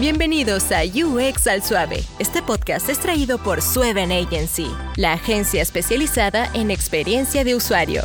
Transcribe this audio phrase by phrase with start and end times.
[0.00, 2.00] Bienvenidos a UX al Suave.
[2.18, 8.02] Este podcast es traído por Sueven Agency, la agencia especializada en experiencia de usuario.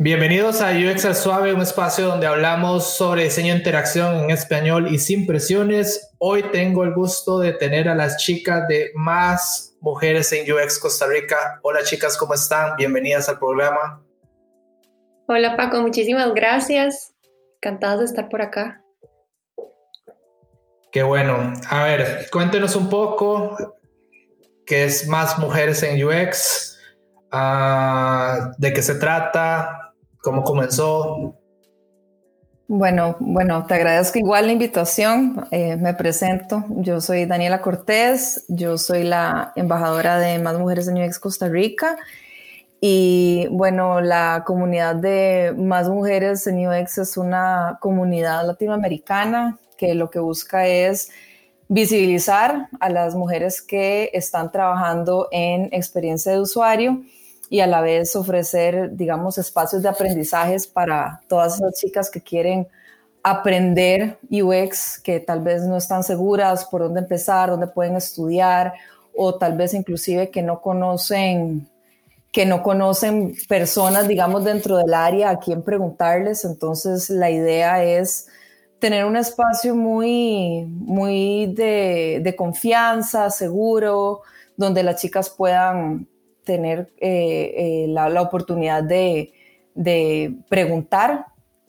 [0.00, 4.92] Bienvenidos a UX al Suave, un espacio donde hablamos sobre diseño de interacción en español
[4.92, 6.10] y sin presiones.
[6.18, 11.06] Hoy tengo el gusto de tener a las chicas de Más Mujeres en UX Costa
[11.06, 11.60] Rica.
[11.62, 12.74] Hola chicas, ¿cómo están?
[12.76, 14.02] Bienvenidas al programa.
[15.28, 17.11] Hola Paco, muchísimas gracias.
[17.64, 18.82] Encantados de estar por acá.
[20.90, 21.52] Qué bueno.
[21.70, 23.56] A ver, cuéntenos un poco
[24.66, 26.76] qué es Más Mujeres en UX,
[27.30, 31.38] ah, de qué se trata, cómo comenzó.
[32.66, 35.46] Bueno, bueno, te agradezco igual la invitación.
[35.52, 36.64] Eh, me presento.
[36.68, 38.44] Yo soy Daniela Cortés.
[38.48, 41.96] Yo soy la embajadora de Más Mujeres en UX Costa Rica
[42.84, 50.10] y bueno, la comunidad de más mujeres en UX es una comunidad latinoamericana que lo
[50.10, 51.12] que busca es
[51.68, 57.04] visibilizar a las mujeres que están trabajando en experiencia de usuario
[57.48, 62.66] y a la vez ofrecer, digamos, espacios de aprendizajes para todas esas chicas que quieren
[63.22, 68.72] aprender UX, que tal vez no están seguras por dónde empezar, dónde pueden estudiar,
[69.14, 71.68] o tal vez inclusive que no conocen
[72.32, 76.46] que no conocen personas, digamos, dentro del área a quien preguntarles.
[76.46, 78.26] Entonces, la idea es
[78.78, 84.22] tener un espacio muy, muy de, confianza, seguro,
[84.56, 86.08] donde las chicas puedan
[86.42, 89.34] tener eh, eh, la, oportunidad de,
[90.48, 91.26] preguntar,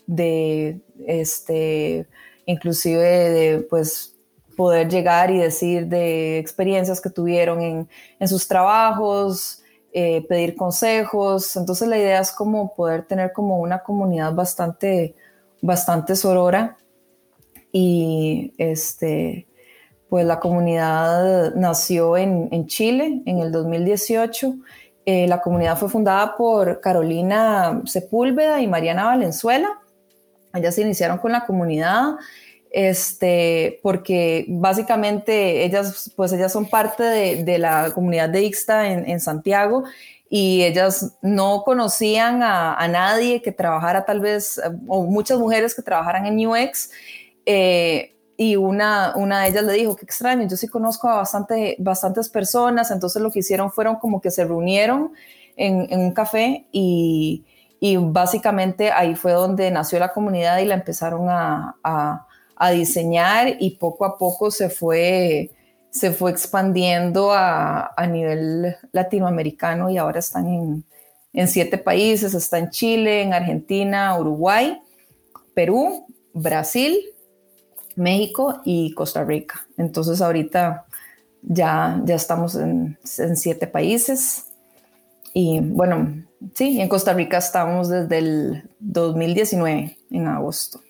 [0.08, 2.08] de, este,
[2.46, 4.16] inclusive de, pues,
[4.56, 7.90] poder llegar y decir de experiencias que tuvieron en,
[8.20, 9.63] en sus trabajos,
[9.94, 11.56] eh, pedir consejos.
[11.56, 15.16] Entonces la idea es como poder tener como una comunidad bastante,
[15.62, 16.78] bastante sorora.
[17.72, 19.48] Y este,
[20.10, 24.56] pues la comunidad nació en, en Chile en el 2018.
[25.06, 29.82] Eh, la comunidad fue fundada por Carolina Sepúlveda y Mariana Valenzuela.
[30.54, 32.16] Ellas se iniciaron con la comunidad
[32.74, 39.84] este, porque básicamente ellas, pues ellas son parte de, la comunidad de Ixta en, Santiago
[40.28, 46.26] y ellas no conocían a, nadie que trabajara tal vez, o muchas mujeres que trabajaran
[46.26, 46.90] en UX,
[47.46, 51.76] eh, y una, una de ellas le dijo, qué extraño, yo sí conozco a bastante,
[51.78, 55.14] bastantes personas, entonces lo que hicieron fueron como que se reunieron
[55.56, 57.46] en, un café y,
[58.00, 62.26] básicamente ahí fue donde nació la comunidad y la empezaron a a
[62.72, 65.52] diseñar y poco a poco se fue,
[65.90, 70.86] se fue expandiendo a, a nivel latinoamericano y ahora están en,
[71.34, 74.82] en siete países, está en Chile, en Argentina, Uruguay,
[75.54, 76.98] Perú, Brasil,
[77.96, 79.66] México y Costa Rica.
[79.78, 80.86] Entonces ahorita
[81.42, 84.46] ya, ya estamos en, en, siete países.
[85.34, 90.82] Y bueno, sí, en Costa Rica estamos desde el 2019, en agosto.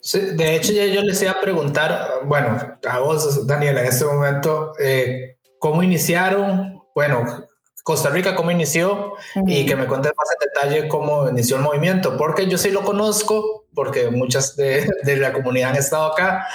[0.00, 4.04] Sí, de hecho, ya yo les iba a preguntar, bueno, a vos, Daniel, en este
[4.04, 6.82] momento, eh, ¿cómo iniciaron?
[6.94, 7.46] Bueno,
[7.82, 9.14] Costa Rica, ¿cómo inició?
[9.46, 12.82] Y que me cuentes más en detalle cómo inició el movimiento, porque yo sí lo
[12.82, 16.46] conozco, porque muchas de, de la comunidad han estado acá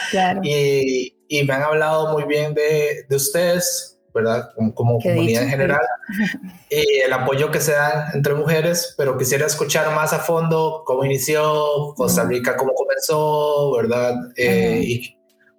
[0.42, 4.50] y, y, me han hablado muy bien de, de ustedes, ¿verdad?
[4.56, 5.82] Como, comunidad en general,
[6.70, 11.04] y el apoyo que se da entre mujeres, pero quisiera escuchar más a fondo cómo
[11.04, 14.16] inició Costa Rica, cómo comenzó, ¿verdad?
[14.38, 15.18] Eh, y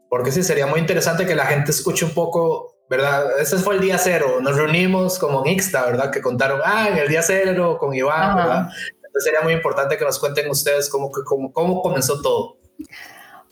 [0.09, 3.39] porque sí, sería muy interesante que la gente escuche un poco, ¿verdad?
[3.39, 6.11] Ese fue el día cero, nos reunimos como en Ixta, ¿verdad?
[6.11, 8.69] Que contaron, ah, en el día cero con Iván, ¿verdad?
[9.05, 12.57] Entonces sería muy importante que nos cuenten ustedes cómo, cómo, cómo comenzó todo.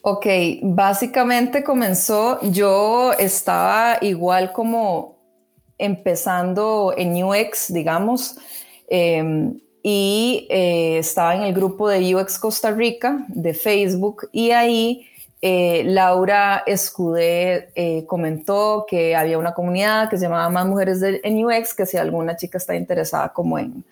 [0.07, 0.27] Ok,
[0.61, 5.17] básicamente comenzó, yo estaba igual como
[5.79, 8.37] empezando en UX, digamos,
[8.87, 15.07] em, y eh, estaba en el grupo de UX Costa Rica de Facebook y ahí
[15.41, 21.47] eh, Laura Escudé eh, comentó que había una comunidad que se llamaba Más Mujeres en
[21.47, 23.83] UX, que si alguna chica está interesada como en,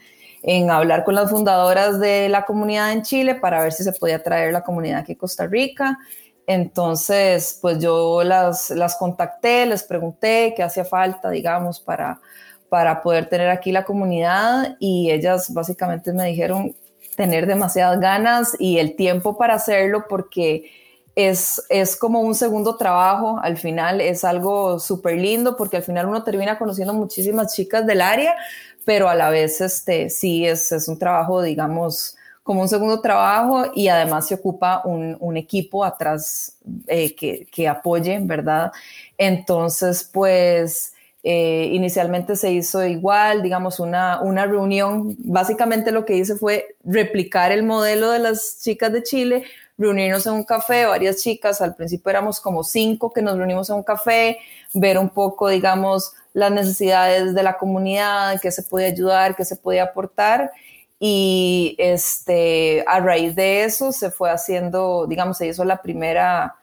[0.43, 4.23] en hablar con las fundadoras de la comunidad en Chile para ver si se podía
[4.23, 5.99] traer la comunidad aquí a Costa Rica.
[6.47, 12.21] Entonces, pues yo las, las contacté, les pregunté qué hacía falta, digamos, para,
[12.69, 16.75] para poder tener aquí la comunidad y ellas básicamente me dijeron
[17.17, 20.71] tener demasiadas ganas y el tiempo para hacerlo porque
[21.15, 26.07] es, es como un segundo trabajo, al final es algo súper lindo porque al final
[26.07, 28.35] uno termina conociendo muchísimas chicas del área,
[28.85, 33.71] pero a la vez este, sí es, es un trabajo, digamos, como un segundo trabajo
[33.75, 36.57] y además se ocupa un, equipo atrás
[36.87, 38.73] eh, que, que, apoye, ¿verdad?
[39.17, 40.93] Entonces, pues
[41.23, 45.15] eh, inicialmente se hizo igual, digamos, una, una reunión.
[45.19, 49.45] Básicamente lo que hice fue replicar el modelo de las chicas de Chile,
[49.79, 53.77] reunirnos en un café, varias chicas, al principio éramos como cinco que nos reunimos en
[53.77, 54.39] un café,
[54.75, 59.57] ver un poco, digamos, las necesidades de la comunidad, qué se puede ayudar, qué se
[59.57, 60.53] puede aportar.
[60.99, 66.55] Y este, a raíz de eso se fue haciendo, digamos, se hizo la primera,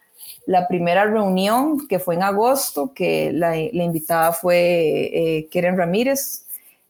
[0.45, 6.45] la primera reunión que fue en agosto, que la, invitada fue eh, Keren Ramírez.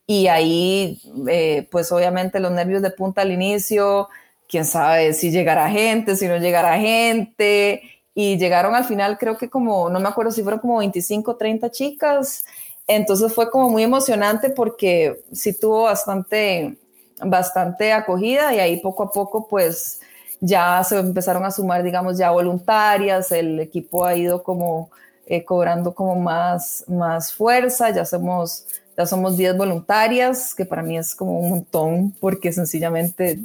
[0.06, 4.08] Y ahí, eh, pues obviamente los nervios de punta al inicio,
[4.48, 7.82] quién sabe si llegará gente, si no llegará gente.
[8.14, 11.70] Y llegaron al final, creo que como, no me acuerdo si fueron como 25, 30
[11.70, 12.44] chicas.
[12.92, 16.76] Entonces fue como muy emocionante porque sí tuvo bastante,
[17.24, 20.00] bastante acogida y ahí poco a poco pues
[20.40, 24.90] ya se empezaron a sumar, digamos, ya voluntarias, el equipo ha ido como
[25.26, 28.66] eh, cobrando como más, más fuerza, ya somos,
[29.00, 33.40] ya somos 10 voluntarias, que para mí es como un montón porque sencillamente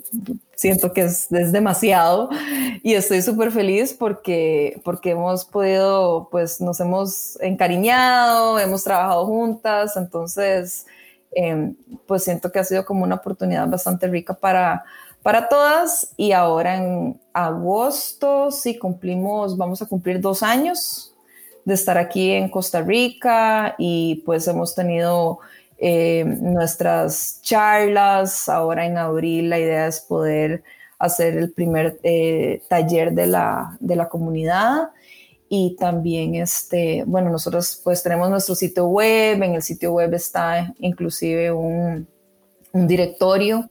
[0.53, 2.29] siento que es, es demasiado.
[2.83, 9.95] Y estoy súper feliz porque, porque hemos podido, pues nos hemos encariñado, hemos trabajado juntas,
[9.95, 10.85] entonces
[11.31, 11.73] em,
[12.05, 14.83] pues siento que ha sido como una oportunidad bastante rica para,
[15.23, 16.09] para todas.
[16.17, 21.14] Y ahora en agosto sí cumplimos, vamos a cumplir dos años
[21.65, 25.39] de estar aquí en Costa Rica y pues hemos tenido
[25.77, 28.47] eh, nuestras charlas.
[28.47, 30.63] Ahora en abril la idea es poder
[30.99, 34.91] hacer el primer eh, taller de la, de la comunidad
[35.49, 40.73] y también este, bueno, nosotros pues tenemos nuestro sitio web, en el sitio web está
[40.79, 42.07] inclusive un,
[42.71, 43.69] un directorio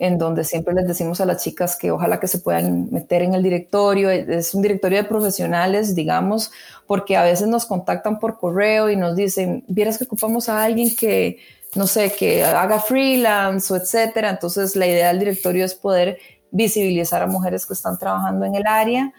[0.00, 3.34] en donde siempre les decimos a las chicas que ojalá que se puedan meter en
[3.34, 4.10] el directorio.
[4.10, 6.52] Es un directorio de profesionales, digamos,
[6.86, 10.94] porque a veces nos contactan por correo y nos dicen, vieras que ocupamos a alguien
[10.96, 11.38] que,
[11.74, 14.30] no sé, que haga freelance o etcétera.
[14.30, 16.18] Entonces, la idea del directorio es poder
[16.50, 19.12] visibilizar a mujeres que están trabajando en el área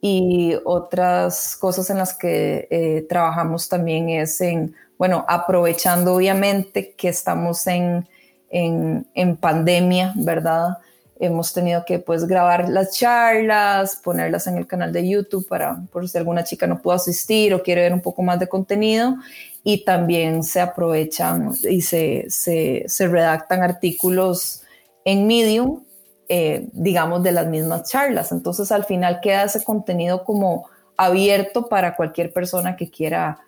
[0.00, 7.08] y otras cosas en las que eh, trabajamos también es en, bueno, aprovechando obviamente que
[7.08, 8.06] estamos en
[8.54, 10.78] en, pandemia, ¿verdad?
[11.18, 16.08] Hemos tenido que pues grabar las charlas, ponerlas en el canal de YouTube para por
[16.08, 19.16] si alguna chica no pudo asistir o quiere ver un poco más de contenido
[19.64, 24.62] y también se aprovechan y se, se, se redactan artículos
[25.04, 25.82] en Medium,
[26.28, 28.30] eh, digamos, de las mismas charlas.
[28.30, 33.40] Entonces al final queda ese contenido como abierto para cualquier persona que quiera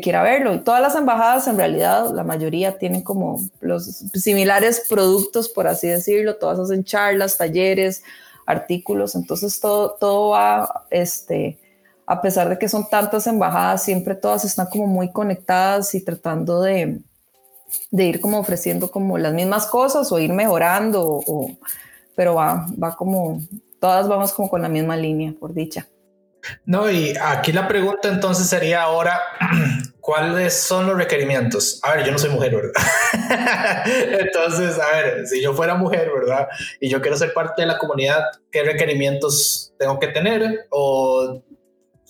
[0.00, 0.54] quiera verlo.
[0.54, 5.88] Y todas las embajadas, en realidad, la mayoría tienen como los similares productos, por así
[5.88, 6.36] decirlo.
[6.36, 8.02] Todas hacen charlas, talleres,
[8.46, 9.14] artículos.
[9.14, 11.58] Entonces, todo, todo va, este,
[12.06, 16.62] a pesar de que son tantas embajadas, siempre todas están como muy conectadas y tratando
[16.62, 17.00] de,
[17.90, 21.50] de ir como ofreciendo como las mismas cosas o ir mejorando, o,
[22.14, 23.40] pero va, va como,
[23.80, 25.86] todas vamos como con la misma línea, por dicha.
[26.64, 29.20] No, y aquí la pregunta entonces sería ahora,
[30.02, 31.80] ¿cuáles son los requerimientos?
[31.82, 33.84] A ver, yo no soy mujer, ¿verdad?
[34.20, 36.48] entonces, a ver, si yo fuera mujer, ¿verdad?
[36.80, 40.66] Y yo quiero ser parte de la comunidad, ¿qué requerimientos tengo que tener?
[40.70, 41.40] O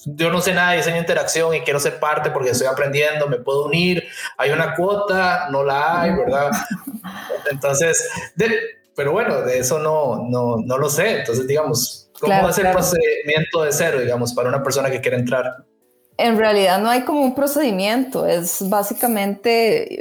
[0.06, 3.28] yo no sé nada de diseño de interacción y quiero ser parte porque estoy aprendiendo,
[3.28, 4.02] me puedo unir,
[4.38, 6.50] hay una cuota, no la hay, ¿verdad?
[7.50, 8.08] Entonces,
[8.96, 11.20] pero bueno, de eso no, no, no lo sé.
[11.20, 15.64] Entonces, digamos, ¿Cómo es el procedimiento de cero, digamos, para una persona que quiere entrar?
[16.18, 19.98] En realidad no hay como un procedimiento, es básicamente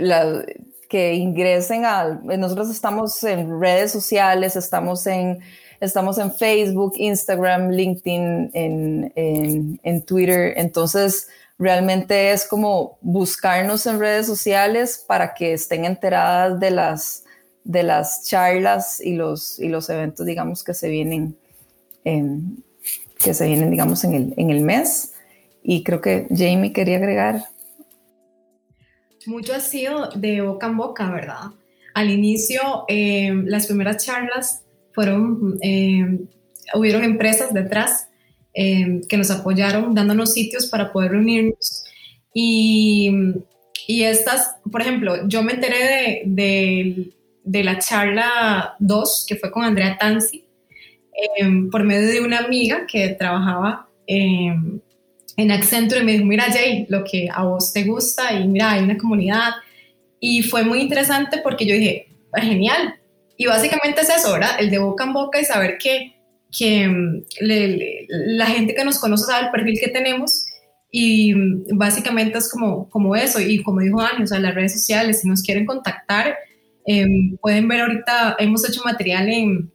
[0.89, 2.20] que ingresen a...
[2.24, 5.39] Nosotros estamos en redes sociales, estamos en,
[5.80, 11.27] estamos en Facebook, Instagram, LinkedIn, en, en, en Twitter, entonces
[11.58, 17.24] realmente es como buscarnos en redes sociales para que estén enteradas de las,
[17.63, 21.38] de las charlas y los, y los eventos, digamos, que se vienen
[22.03, 25.11] que se vienen, digamos, en el, en el mes.
[25.63, 27.44] Y creo que Jamie quería agregar.
[29.25, 31.51] Mucho ha sido de boca en boca, ¿verdad?
[31.94, 34.63] Al inicio, em, las primeras charlas
[34.94, 36.27] fueron, em,
[36.74, 38.08] hubieron empresas detrás
[38.53, 41.86] em, que nos apoyaron dándonos sitios para poder reunirnos.
[42.34, 43.10] Y,
[43.88, 47.13] y estas, por ejemplo, yo me enteré de,
[47.46, 50.44] de, la charla 2, que fue con Andrea Tanzi,
[51.13, 53.88] Em, por medio de una amiga que trabajaba
[55.38, 58.71] en Accenture y me dijo, mira Jay, lo que a vos te gusta y mira,
[58.71, 59.51] hay una comunidad.
[60.19, 62.07] Y fue muy interesante porque yo dije,
[62.39, 62.95] genial.
[63.38, 64.57] Y básicamente es eso, ¿verdad?
[64.59, 66.15] El de boca en boca y saber que,
[66.55, 70.45] que mm, la gente que nos conoce sabe el perfil que tenemos
[70.91, 73.39] y mm, básicamente es como, como eso.
[73.39, 76.35] Y como dijo Dani, o sea, las redes sociales, si nos quieren contactar,
[76.85, 79.71] em, pueden ver ahorita, hemos hecho material en,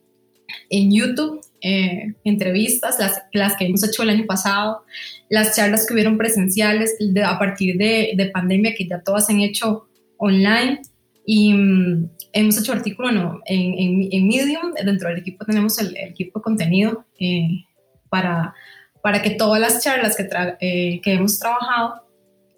[0.71, 4.85] en YouTube, eh, entrevistas, las, las, que hemos hecho el año pasado,
[5.29, 9.33] las charlas que hubieron presenciales de, a partir de, de, pandemia, que ya todas se
[9.33, 10.81] han hecho online.
[11.25, 13.13] Y mm, hemos hecho artículos
[13.47, 17.65] en, en, en, Medium, dentro del equipo tenemos el, equipo de contenido eh,
[18.09, 18.55] para,
[19.03, 20.29] para que todas las charlas que,
[20.61, 22.07] eh, que hemos trabajado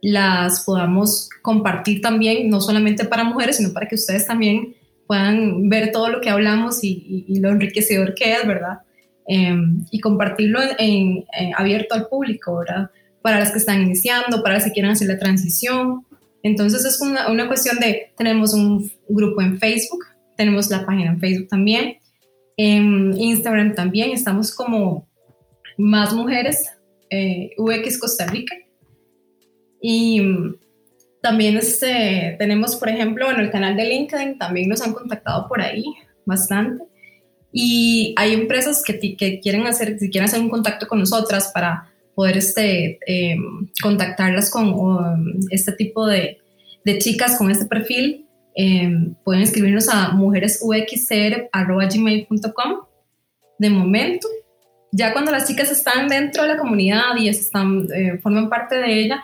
[0.03, 5.93] las podamos compartir también, no solamente para mujeres, sino para que ustedes también puedan ver
[5.93, 8.81] todo lo que hablamos y, lo enriquecedor que es, ¿verdad?
[9.31, 12.91] Em, y compartirlo en, abierto al público, ¿verdad?
[13.21, 16.07] Para las que están iniciando, para las que quieran hacer la transición,
[16.43, 20.03] entonces es una, una cuestión de, tenemos un grupo en Facebook,
[20.35, 21.99] tenemos la página en Facebook también,
[22.57, 25.07] en Instagram también, estamos como
[25.77, 26.65] más mujeres,
[27.11, 28.57] eh, UX Costa Rica.
[29.83, 30.23] Y
[31.21, 35.61] también este, tenemos, por ejemplo, en el canal de LinkedIn, también nos han contactado por
[35.61, 35.85] ahí
[36.25, 36.85] bastante.
[37.52, 41.88] Y hay empresas que, que quieren hacer, si quieren hacer un contacto con nosotras para
[42.19, 46.38] poder este, em, contactarlas con este tipo de,
[46.85, 48.26] de, chicas con este perfil,
[48.57, 52.73] em, pueden escribirnos a mujeresuxcr.gmail.com
[53.59, 54.26] de momento.
[54.90, 59.00] Ya cuando las chicas están dentro de la comunidad y están, eh, forman parte de
[59.00, 59.23] ella,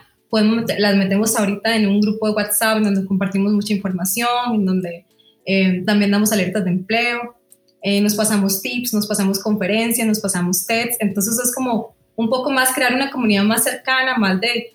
[0.78, 5.04] las metemos ahorita en un grupo de WhatsApp donde compartimos mucha información, en donde
[5.44, 7.34] em, también damos alertas de empleo,
[7.86, 12.50] eh, nos pasamos tips, nos pasamos conferencias, nos pasamos TEDs, entonces es como un poco
[12.50, 14.74] más crear una comunidad más cercana, más de,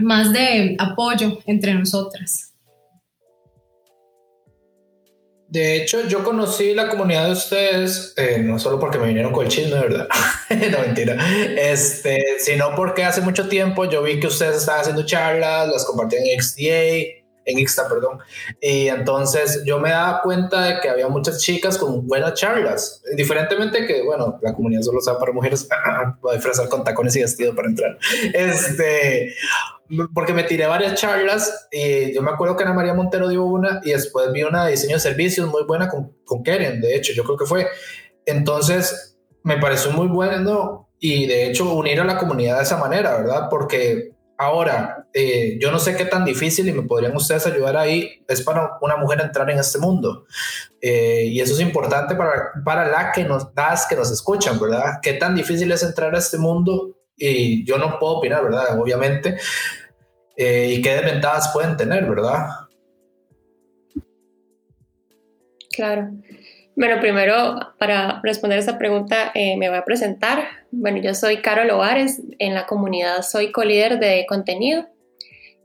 [0.00, 2.52] más de apoyo entre nosotras.
[5.48, 9.46] De hecho, yo conocí la comunidad de ustedes, eh, no solo porque me vinieron con
[9.46, 10.06] el chisme, ¿verdad?
[10.50, 11.16] no, mentira.
[11.56, 16.22] Este, sino porque hace mucho tiempo yo vi que ustedes estaban haciendo charlas, las compartían
[16.26, 17.19] en XDA,
[17.50, 18.18] en Ixta, perdón.
[18.60, 23.86] Y entonces yo me daba cuenta de que había muchas chicas con buenas charlas, diferentemente
[23.86, 25.68] que, bueno, la comunidad solo sea para mujeres,
[26.20, 27.98] voy a disfrazar con tacones y vestido para entrar.
[28.32, 29.34] Este,
[30.14, 33.80] porque me tiré varias charlas y yo me acuerdo que Ana María Montero dio una
[33.84, 37.12] y después vi una de diseño de servicios muy buena con, con Keren, de hecho,
[37.12, 37.66] yo creo que fue.
[38.26, 43.16] Entonces, me pareció muy bueno y de hecho unir a la comunidad de esa manera,
[43.16, 43.48] ¿verdad?
[43.50, 44.12] Porque
[44.42, 48.40] Ahora, eh, yo no sé qué tan difícil y me podrían ustedes ayudar ahí, es
[48.40, 50.24] para una mujer entrar en este mundo.
[50.80, 54.94] Eh, y eso es importante para, para la que nos das, que nos escuchan, ¿verdad?
[55.02, 56.96] ¿Qué tan difícil es entrar a este mundo?
[57.18, 58.80] Y yo no puedo opinar, ¿verdad?
[58.80, 59.36] Obviamente.
[60.34, 62.46] Eh, y qué desventajas pueden tener, ¿verdad?
[65.70, 66.12] Claro.
[66.76, 70.48] Bueno, primero, para responder esa pregunta, eh, me voy a presentar.
[70.70, 74.86] Bueno, yo soy Carol Ovares, en la comunidad soy co-líder de contenido,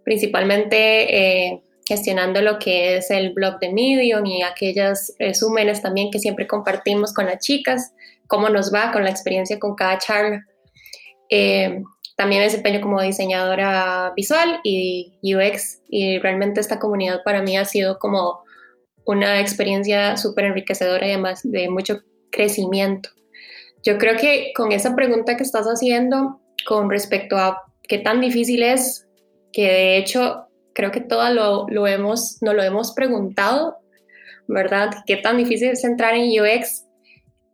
[0.04, 6.20] principalmente eh, gestionando lo que es el blog de Medium y aquellos resúmenes también que
[6.20, 7.94] siempre compartimos con las chicas,
[8.28, 10.46] cómo nos va con la experiencia con cada charla.
[11.30, 11.84] Eh,
[12.18, 17.66] también me desempeño como diseñadora visual y UX y realmente esta comunidad para mí ha
[17.66, 18.45] sido como
[19.06, 23.10] una experiencia súper enriquecedora y además de mucho crecimiento.
[23.84, 28.64] Yo creo que con esa pregunta que estás haciendo con respecto a qué tan difícil
[28.64, 29.08] es,
[29.54, 33.78] que de hecho creo que todo lo, lo hemos, nos lo hemos preguntado,
[34.48, 34.90] ¿verdad?
[35.06, 36.86] ¿Qué tan difícil es entrar en UX?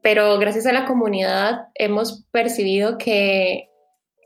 [0.01, 3.69] Pero gracias a la comunidad hemos percibido que,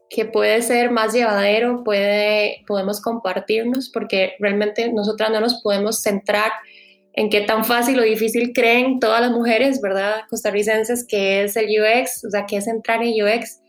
[0.09, 6.51] que puede ser más llevadero, puede, podemos compartirnos, porque realmente nosotras no nos podemos centrar
[7.15, 10.21] en qué tan fácil o difícil creen todas las mujeres, ¿verdad?
[10.29, 13.61] Costarricenses, que es el UX, o sea, que es entrar en UX,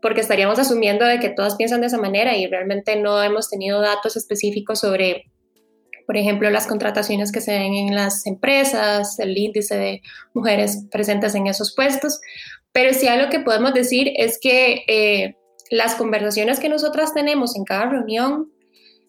[0.00, 3.80] porque estaríamos asumiendo de que todas piensan de esa manera y realmente no hemos tenido
[3.80, 5.24] datos específicos sobre,
[6.06, 11.34] por ejemplo, las contrataciones que se ven en las empresas, el índice de mujeres presentes
[11.34, 12.20] en esos puestos,
[12.70, 15.34] pero sí algo que podemos decir es que eh,
[15.70, 18.53] las conversaciones que nosotras tenemos en cada reunión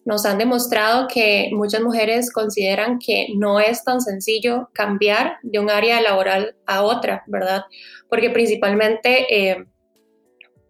[0.06, 5.68] nos han demostrado que muchas mujeres consideran que no es tan sencillo cambiar de un
[5.68, 7.64] área laboral a otra, ¿verdad?
[8.08, 9.64] Porque principalmente eh,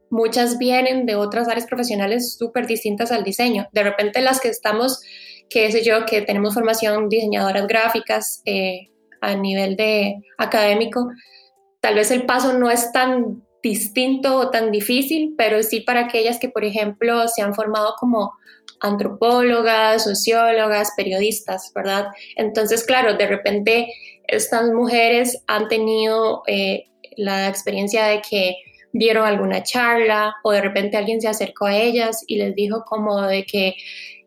[0.08, 3.68] muchas vienen de otras áreas profesionales súper distintas al diseño.
[3.72, 5.02] De repente las que estamos,
[5.50, 8.88] qué sé yo, que tenemos formación diseñadoras gráficas eh,
[9.20, 11.10] a nivel de académico,
[11.82, 16.38] tal vez el paso no es tan distinto o tan difícil, pero sí para aquellas
[16.38, 18.32] que, por ejemplo, se han formado como
[18.80, 22.06] antropólogas, sociólogas, periodistas, ¿verdad?
[22.36, 23.92] Entonces, claro, de repente
[24.26, 26.84] estas mujeres han tenido eh,
[27.16, 28.56] la experiencia de que
[28.92, 33.20] vieron alguna charla o de repente alguien se acercó a ellas y les dijo como
[33.22, 33.74] de que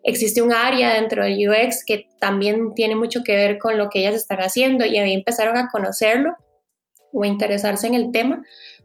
[0.03, 3.99] existe un área dentro del UX que también tiene mucho que ver con lo que
[3.99, 6.35] ellas están haciendo y ahí empezaron a conocerlo
[7.13, 8.43] o interesarse en el tema,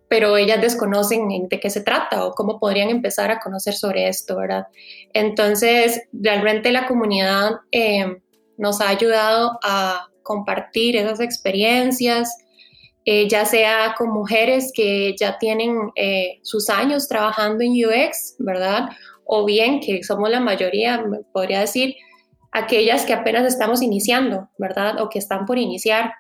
[0.09, 4.37] pero ellas desconocen de qué se trata o cómo podrían empezar a conocer sobre esto,
[4.37, 4.67] ¿verdad?
[5.13, 8.19] Entonces, realmente la comunidad eh,
[8.57, 12.37] nos ha ayudado a compartir esas experiencias,
[13.05, 18.89] eh, ya sea con mujeres que ya tienen eh, sus años trabajando en UX, ¿verdad?
[19.27, 21.97] O bien que somos la mayoría, podría decir,
[22.53, 25.01] aquellas que apenas estamos iniciando, ¿verdad?
[25.03, 26.15] O que están por iniciar.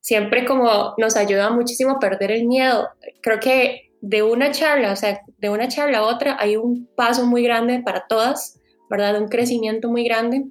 [0.00, 2.88] Siempre como nos ayuda muchísimo a perder el miedo.
[3.22, 7.26] Creo que de una charla, o sea, de una charla a otra hay un paso
[7.26, 9.20] muy grande para todas, ¿verdad?
[9.20, 10.44] Un crecimiento muy grande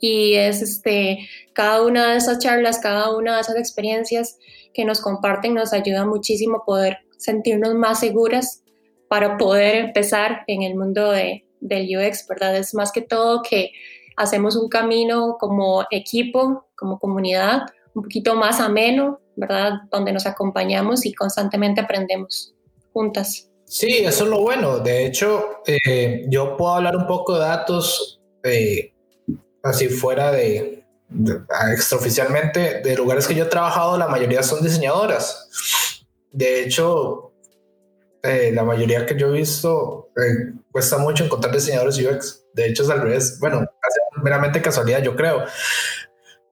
[0.00, 4.38] y es este, cada una de esas charlas, cada una de esas experiencias
[4.72, 8.62] que nos comparten nos ayuda muchísimo a poder sentirnos más seguras
[9.08, 12.56] para poder empezar en el mundo de, del UX, ¿verdad?
[12.56, 13.72] Es más que todo que
[14.16, 17.62] hacemos un camino como equipo, como comunidad,
[17.98, 19.72] un poquito más ameno, ¿verdad?
[19.90, 22.54] Donde nos acompañamos y constantemente aprendemos
[22.92, 23.50] juntas.
[23.64, 24.78] Sí, eso es lo bueno.
[24.78, 28.94] De hecho, eh, yo puedo hablar un poco de datos eh,
[29.62, 30.84] así fuera de,
[31.72, 36.00] extraoficialmente, de lugares que yo he trabajado, la mayoría son diseñadoras.
[36.30, 37.32] De hecho,
[38.22, 42.44] eh, la mayoría que yo he visto, eh, cuesta mucho encontrar diseñadores UX.
[42.54, 43.38] De hecho, es al revés.
[43.40, 43.66] Bueno,
[44.22, 45.44] meramente casualidad, yo creo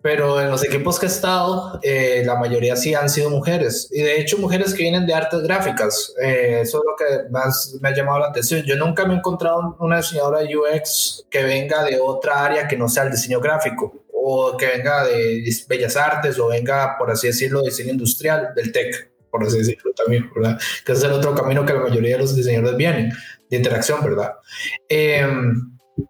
[0.06, 4.02] pero en los equipos que he estado, eh, la mayoría sí han sido mujeres, y
[4.02, 7.88] de hecho mujeres que vienen de artes gráficas, eh, eso es lo que más me
[7.88, 8.62] ha llamado la atención.
[8.62, 12.76] Yo nunca me he encontrado una diseñadora de UX que venga de otra área que
[12.76, 17.26] no sea el diseño gráfico, o que venga de bellas artes, o venga, por así
[17.26, 20.56] decirlo, de diseño industrial, del tech, por así decirlo también, ¿verdad?
[20.84, 23.10] Que es el otro camino que la mayoría de los diseñadores vienen,
[23.50, 24.34] de interacción, ¿verdad?
[24.88, 25.26] Eh,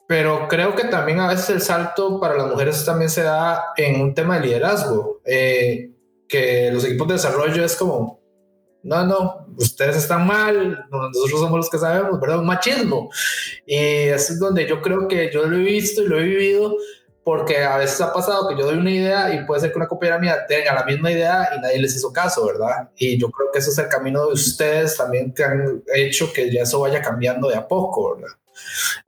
[0.07, 4.01] pero creo que también a veces el salto para las mujeres también se da en
[4.01, 5.91] un tema de liderazgo, eh,
[6.29, 8.21] que los equipos de desarrollo es como,
[8.83, 12.39] no, no, ustedes están mal, nosotros somos los que sabemos, ¿verdad?
[12.39, 13.11] Un machismo.
[13.67, 16.77] Y eso es donde yo creo que yo lo he visto y lo he vivido,
[17.25, 19.89] porque a veces ha pasado que yo doy una idea y puede ser que una
[19.89, 22.89] compañera mía tenga la misma idea y nadie les hizo caso, ¿verdad?
[22.97, 26.53] Y yo creo que ese es el camino de ustedes también que han hecho que
[26.53, 28.37] ya eso vaya cambiando de a poco, ¿verdad?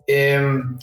[0.07, 0.79] Em,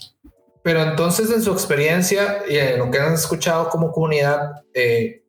[0.66, 5.24] pero entonces, en su experiencia y en lo que han escuchado como comunidad, eh,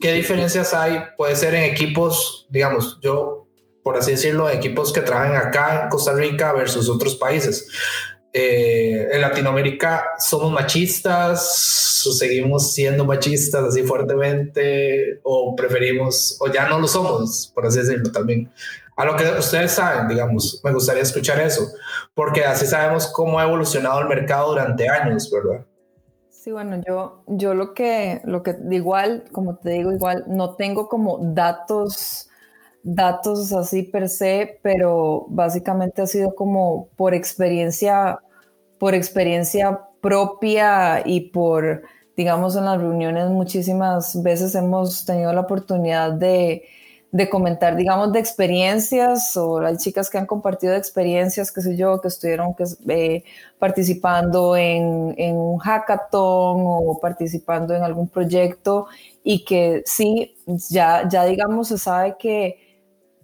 [0.00, 1.00] ¿qué diferencias hay?
[1.16, 3.48] Puede ser en equipos, digamos, yo,
[3.82, 7.68] por así decirlo, equipos que trabajan acá en Costa Rica versus otros países.
[8.32, 16.68] Eh, en Latinoamérica somos machistas, o seguimos siendo machistas así fuertemente, o preferimos, o ya
[16.68, 18.50] no lo somos, por así decirlo también
[18.96, 21.68] a lo que ustedes saben, digamos, me gustaría escuchar eso,
[22.14, 25.66] porque así sabemos cómo ha evolucionado el mercado durante años, ¿verdad?
[26.30, 30.88] Sí, bueno, yo, yo lo que, lo que igual, como te digo, igual no tengo
[30.88, 32.30] como datos,
[32.82, 38.20] datos así per se, pero básicamente ha sido como por experiencia,
[38.78, 41.82] por experiencia propia y por,
[42.16, 46.62] digamos, en las reuniones muchísimas veces hemos tenido la oportunidad de,
[47.12, 52.00] de comentar, digamos, de experiencias o hay chicas que han compartido experiencias, qué sé yo,
[52.00, 53.24] que estuvieron que, eh,
[53.58, 58.86] participando en, en, un hackathon o participando en algún proyecto
[59.22, 60.36] y que sí,
[60.68, 62.58] ya, ya digamos, se sabe que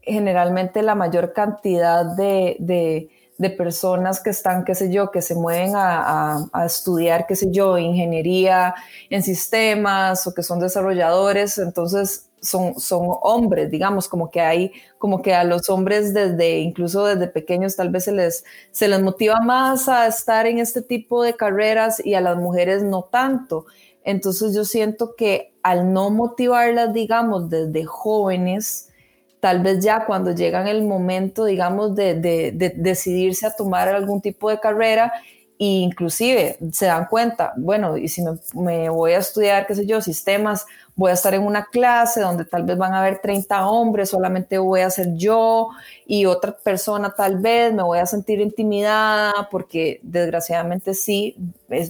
[0.01, 5.35] generalmente la mayor cantidad de, de, de personas que están, qué sé yo, que se
[5.35, 8.75] mueven a, a, a, estudiar, qué sé yo, ingeniería
[9.11, 15.23] en sistemas o que son desarrolladores, entonces son, son hombres, digamos, como que hay, como
[15.23, 19.41] que a los hombres desde, incluso desde pequeños tal vez se les, se les motiva
[19.41, 23.67] más a estar en este tipo de carreras y a las mujeres no tanto.
[24.05, 28.91] Entonces yo siento que al no motivarlas, digamos, desde jóvenes,
[29.39, 34.51] tal vez ya cuando llegan el momento, digamos, de, de decidirse a tomar algún tipo
[34.51, 35.13] de carrera,
[35.59, 38.23] e inclusive se dan cuenta, bueno, y si
[38.55, 42.45] me, voy a estudiar, qué sé yo, sistemas, voy a estar en una clase donde
[42.45, 45.69] tal vez van a haber 30 hombres, solamente voy a ser yo
[46.07, 51.37] y otra persona tal vez, me voy a sentir intimidada porque desgraciadamente sí,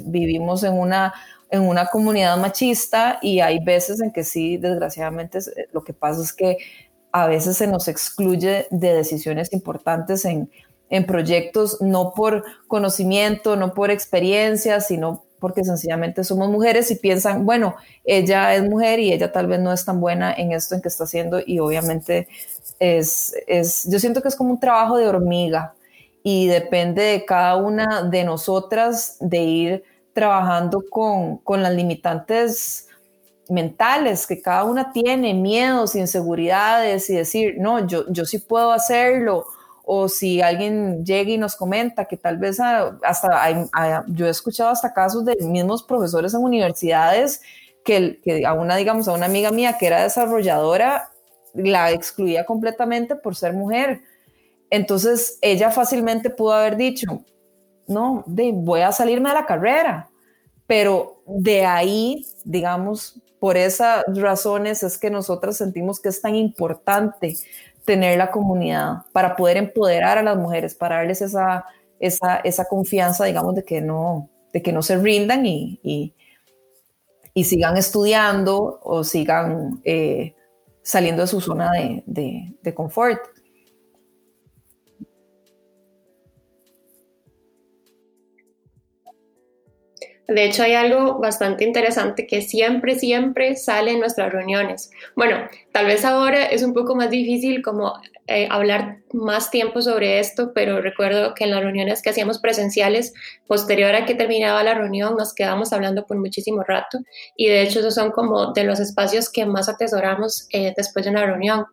[0.04, 1.14] vivimos en una,
[1.50, 5.38] en una comunidad machista y hay veces en que sí, desgraciadamente
[5.72, 6.58] lo que pasa es que
[7.10, 10.50] a veces se nos excluye de decisiones importantes en,
[10.92, 17.46] en proyectos no por conocimiento, no por experiencia, sino porque sencillamente somos mujeres y piensan,
[17.46, 20.82] bueno, ella es mujer y ella tal vez no es tan buena en esto en
[20.82, 22.28] que está haciendo y obviamente
[22.78, 25.74] es, es yo siento que es como un trabajo de hormiga
[26.22, 32.86] y depende de cada una de nosotras de ir trabajando con, con las limitantes
[33.48, 39.46] mentales que cada una tiene, miedos, inseguridades y decir, no, yo, yo sí puedo hacerlo.
[39.84, 43.68] O si alguien llega y nos comenta que tal vez hasta
[44.08, 47.40] yo he escuchado hasta casos de mismos profesores en universidades
[47.84, 51.10] que, que a una, digamos, a una amiga mía que era desarrolladora,
[51.54, 54.02] la excluía completamente por ser mujer.
[54.70, 57.24] Entonces ella fácilmente pudo haber dicho,
[57.86, 60.10] no, voy a salirme de la carrera,
[60.66, 67.36] pero de ahí, digamos, por esas razones es que nosotras sentimos que es tan importante
[67.84, 71.64] tener la comunidad para poder empoderar a las mujeres, para darles esa,
[71.98, 75.80] esa, esa confianza, digamos, de que no, de que no se rindan y,
[77.34, 80.34] y, sigan estudiando o sigan eh,
[80.82, 83.20] saliendo de su zona de, de, de confort.
[90.28, 94.90] De hecho, hay algo bastante interesante que siempre, siempre sale en nuestras reuniones.
[95.16, 95.36] Bueno,
[95.72, 97.94] tal vez ahora es un poco más difícil como
[98.28, 103.12] eh, hablar más tiempo sobre esto, pero recuerdo que en las reuniones que hacíamos presenciales,
[103.48, 107.00] posterior a que terminaba la reunión, nos quedamos hablando por muchísimo rato
[107.36, 111.10] y de hecho esos son como de los espacios que más atesoramos eh, después de
[111.10, 111.66] una reunión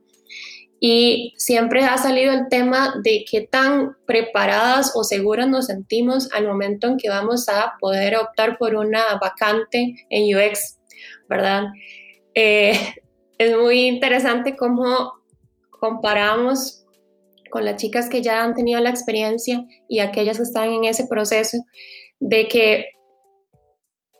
[0.79, 6.47] y siempre ha salido el tema de qué tan preparadas o seguras nos sentimos al
[6.47, 10.77] momento en que vamos a poder optar por una vacante en UX,
[11.27, 11.65] ¿verdad?
[12.33, 12.79] Eh,
[13.37, 15.13] es muy interesante cómo
[15.69, 16.85] comparamos
[17.49, 21.07] con las chicas que ya han tenido la experiencia y aquellas que están en ese
[21.07, 21.57] proceso
[22.19, 22.85] de que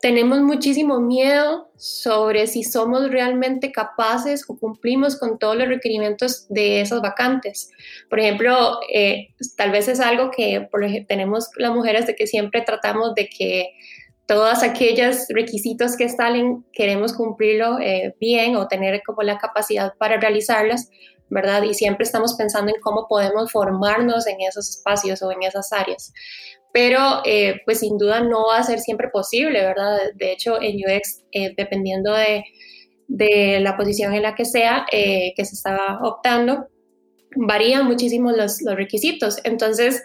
[0.00, 6.80] tenemos muchísimo miedo sobre si somos realmente capaces o cumplimos con todos los requerimientos de
[6.80, 7.70] esas vacantes.
[8.08, 10.68] Por ejemplo, eh, tal vez es algo que
[11.06, 13.70] tenemos las mujeres de que siempre tratamos de que
[14.26, 20.18] todos aquellos requisitos que salen queremos cumplirlo eh, bien o tener como la capacidad para
[20.18, 20.88] realizarlas,
[21.28, 21.62] ¿verdad?
[21.64, 26.12] Y siempre estamos pensando en cómo podemos formarnos en esos espacios o en esas áreas
[26.72, 29.98] pero eh, pues sin duda no va a ser siempre posible, ¿verdad?
[30.14, 32.44] De hecho, en UX, eh, dependiendo de,
[33.60, 36.68] la posición en la que sea eh, que se está optando,
[37.34, 39.38] varían muchísimo los, los, requisitos.
[39.42, 40.04] Entonces,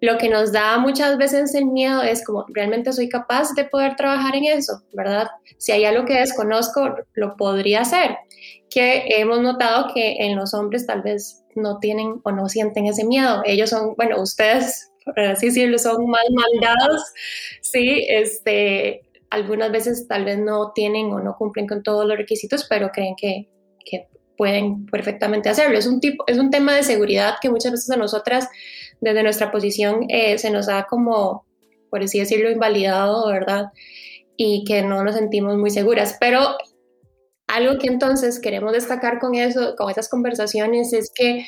[0.00, 3.94] lo que nos da muchas veces el miedo es como, ¿realmente soy capaz de poder
[3.94, 4.82] trabajar en eso?
[4.92, 5.28] ¿Verdad?
[5.58, 8.16] Si hay algo que desconozco, lo podría hacer.
[8.68, 13.04] Que hemos notado que en los hombres tal vez no tienen o no sienten ese
[13.04, 13.42] miedo.
[13.44, 17.02] Ellos son, bueno, ustedes por así decirlo, son mal mandados,
[17.60, 22.66] sí, este, algunas veces tal vez no tienen o no cumplen con todos los requisitos,
[22.68, 23.48] pero creen que,
[23.84, 25.78] que pueden perfectamente hacerlo.
[25.78, 28.48] Es un, tipo, es un tema de seguridad que muchas veces a nosotras,
[29.00, 31.46] desde nuestra posición, eh, se nos ha como,
[31.90, 33.66] por así decirlo, invalidado, ¿verdad?
[34.36, 36.16] Y que no nos sentimos muy seguras.
[36.20, 36.56] Pero
[37.46, 41.46] algo que entonces queremos destacar con eso, con esas conversaciones, es que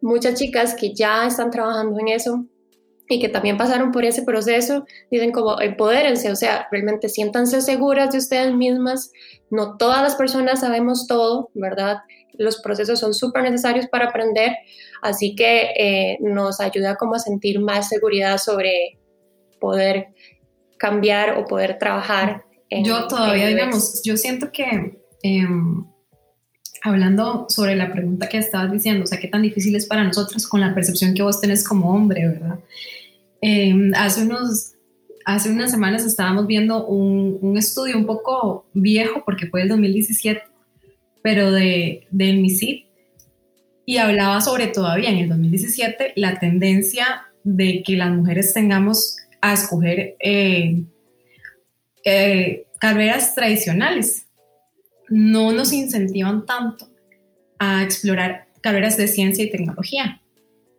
[0.00, 2.46] muchas chicas que ya están trabajando en eso,
[3.12, 8.10] y que también pasaron por ese proceso, dicen como empodérense, o sea, realmente siéntanse seguras
[8.12, 9.12] de ustedes mismas.
[9.50, 11.98] No todas las personas sabemos todo, ¿verdad?
[12.34, 14.52] Los procesos son súper necesarios para aprender,
[15.02, 18.98] así que eh, nos ayuda como a sentir más seguridad sobre
[19.60, 20.08] poder
[20.78, 22.44] cambiar o poder trabajar.
[22.70, 25.86] yo todavía, digamos, yo siento que em,
[26.82, 30.46] hablando sobre la pregunta que estabas diciendo, o sea, qué tan difícil es para nosotros
[30.48, 32.58] con la percepción que vos tenés como hombre, ¿verdad?
[33.42, 34.74] Em, hace, unos,
[35.24, 40.42] hace unas semanas estábamos viendo un, un, estudio un poco viejo, porque fue el 2017,
[41.22, 42.84] pero de, de MISID,
[43.84, 49.52] y hablaba sobre todavía en el 2017 la tendencia de que las mujeres tengamos a
[49.52, 50.84] escoger eh,
[52.04, 54.26] eh, carreras tradicionales
[55.12, 56.88] no nos incentivan tanto
[57.58, 60.22] a explorar carreras de ciencia y tecnología.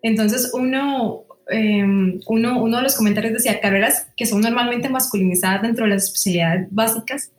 [0.02, 5.86] Entonces, uno, em, uno, uno de los comentarios decía carreras que son normalmente masculinizadas dentro
[5.86, 7.32] de las especialidades básicas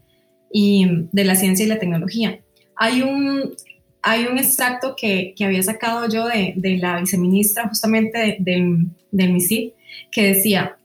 [0.53, 2.41] y de la ciencia y la tecnología.
[2.77, 3.55] Hay un,
[4.03, 9.33] hay un extracto que, que había sacado yo de, de la viceministra justamente del, del
[9.33, 9.71] MISID
[10.11, 10.77] que decía,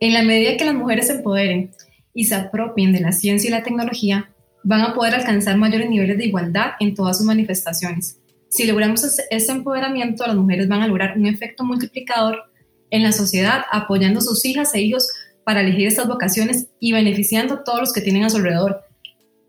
[0.00, 1.70] en la medida que las mujeres se empoderen
[2.12, 4.30] y se apropien de la ciencia y la tecnología,
[4.62, 8.18] van a poder alcanzar mayores niveles de igualdad en todas sus manifestaciones.
[8.54, 12.44] Si logramos ese empoderamiento, las mujeres van a lograr un efecto multiplicador
[12.90, 15.12] en la sociedad, apoyando a sus hijas e hijos
[15.42, 18.84] para elegir estas vocaciones y beneficiando a todos los que tienen a su alrededor.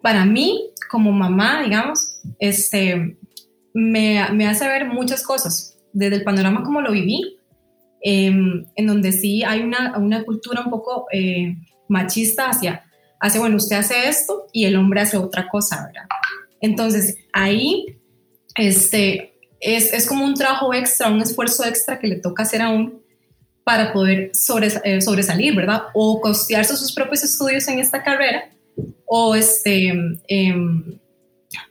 [0.01, 3.15] Para mí, como mamá, digamos, este,
[3.75, 7.37] me, me hace ver muchas cosas, desde el panorama como lo viví,
[8.01, 11.55] em, en donde sí hay una, una cultura un poco eh,
[11.87, 12.83] machista hacia,
[13.21, 16.07] hacia, bueno, usted hace esto y el hombre hace otra cosa, ¿verdad?
[16.59, 17.94] Entonces, ahí
[18.55, 22.69] este, es, es como un trabajo extra, un esfuerzo extra que le toca hacer a
[22.69, 22.93] uno
[23.63, 24.31] para poder
[24.83, 25.83] eh, sobresalir, ¿verdad?
[25.93, 28.49] O costearse sus propios estudios en esta carrera
[29.05, 29.91] o este,
[30.27, 30.99] em,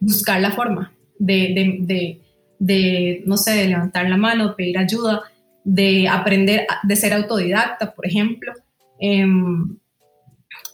[0.01, 2.21] buscar la forma de, de,
[2.59, 5.23] de, no sé, de levantar la mano, pedir ayuda,
[5.63, 8.53] de aprender, de ser autodidacta, por ejemplo.
[8.99, 9.77] Em,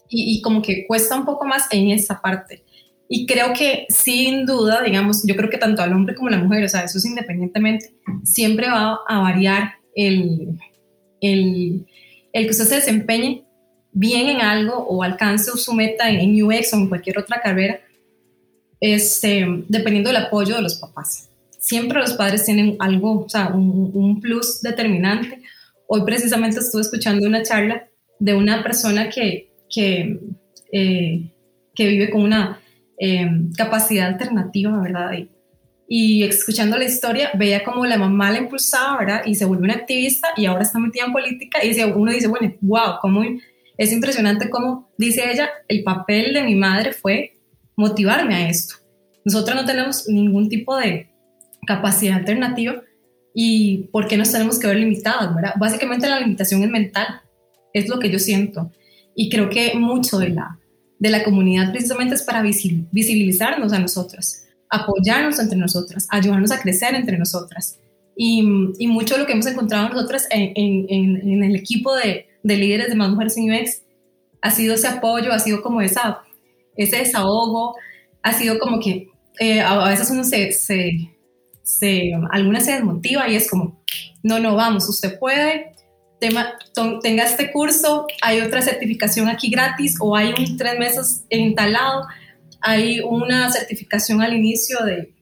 [0.09, 2.65] y, y, como que cuesta un poco más en esa parte.
[3.13, 6.39] Y creo que sin duda, digamos, yo creo que tanto al hombre como a la
[6.39, 7.93] mujer, o sea, eso es independientemente,
[8.23, 10.57] siempre va a variar el,
[11.21, 11.87] el,
[12.33, 13.43] el que usted se desempeñe
[13.91, 17.81] bien en algo o alcance su meta en UX o en cualquier otra carrera,
[18.81, 21.29] este, dependiendo del apoyo de los papás.
[21.59, 25.43] Siempre los padres tienen algo, o sea, un, un plus determinante.
[25.89, 27.89] Hoy precisamente estuve escuchando una charla
[28.21, 30.17] de una persona que, que,
[30.71, 31.29] eh,
[31.75, 32.61] que vive con una
[33.01, 35.13] eh, capacidad alternativa, ¿verdad?
[35.15, 35.31] Y,
[35.89, 39.23] y escuchando la historia veía como la mamá la impulsaba, ¿verdad?
[39.25, 42.55] Y se volvió una activista y ahora está metida en política y uno dice, bueno,
[42.61, 43.25] wow, cómo
[43.81, 47.39] es impresionante cómo, dice ella, el papel de mi madre fue
[47.77, 48.75] motivarme a esto.
[49.25, 51.09] Nosotros no tenemos ningún tipo de
[51.67, 52.83] capacidad alternativa
[53.35, 55.55] y ¿por qué nos tenemos que ver limitadas, verdad?
[55.59, 57.23] Básicamente la limitación es mental,
[57.73, 58.71] es lo que yo siento
[59.17, 60.59] y creo que mucho de la,
[61.01, 66.95] de la comunidad precisamente es para visibilizarnos a nosotras apoyarnos entre nosotras, ayudarnos a crecer
[66.95, 67.79] entre nosotras.
[68.17, 72.57] Y, mucho de lo que hemos encontrado nosotras en, en, en el equipo de, de,
[72.57, 73.83] líderes de Más Mujeres en UX
[74.43, 76.21] ha sido ese apoyo, ha sido como esa,
[76.77, 77.77] ese desahogo,
[78.23, 79.09] ha sido como que
[79.39, 80.91] eh, a veces uno se, se,
[81.63, 83.83] se, alguna se desmotiva y es como,
[84.23, 85.73] no, no, vamos, usted puede,
[86.21, 92.07] tenga este curso, hay otra certificación aquí gratis o hay un tres meses instalado
[92.61, 95.13] hay una certificación al inicio de,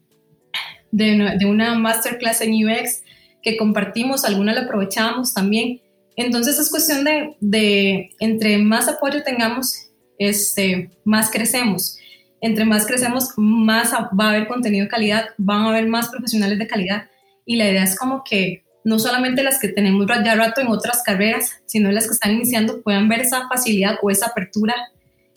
[0.91, 3.03] de, una masterclass en UX
[3.43, 5.81] que compartimos, alguna la aprovechamos también.
[6.17, 11.99] Entonces es cuestión de, de, entre más apoyo tengamos, este, más crecemos.
[12.41, 16.59] Entre más crecemos, más va a haber contenido de calidad, van a haber más profesionales
[16.59, 17.09] de calidad.
[17.45, 21.03] Y la idea es como que no solamente las que tenemos ya rato en otras
[21.03, 24.75] carreras, sino las que están iniciando puedan ver esa facilidad o esa apertura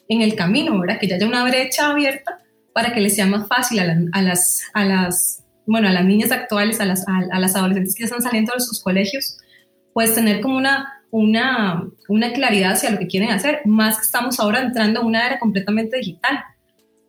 [0.08, 0.98] en el camino, ¿verdad?
[1.00, 2.40] Que ya haya una brecha abierta
[2.74, 6.80] para que les sea más fácil a, las, a las, bueno, a las niñas actuales,
[6.80, 9.38] a las, a, las adolescentes que están saliendo de sus colegios,
[9.92, 14.40] pues tener como una, una, una claridad hacia lo que quieren hacer, más que estamos
[14.40, 16.40] ahora entrando a una era completamente digital.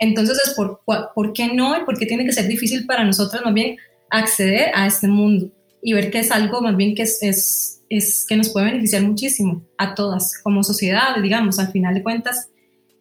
[0.00, 3.44] Entonces, es por, ¿por qué no y por qué tiene que ser difícil para nosotros
[3.44, 3.76] más bien
[4.10, 5.52] acceder a este mundo
[5.82, 9.02] y ver que es algo más bien que es, es, es que nos puede beneficiar
[9.02, 12.48] muchísimo a todas como sociedad, digamos, al final de cuentas,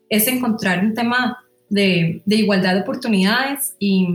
[0.09, 1.37] es encontrar un tema
[1.69, 4.07] de, de igualdad de oportunidades y,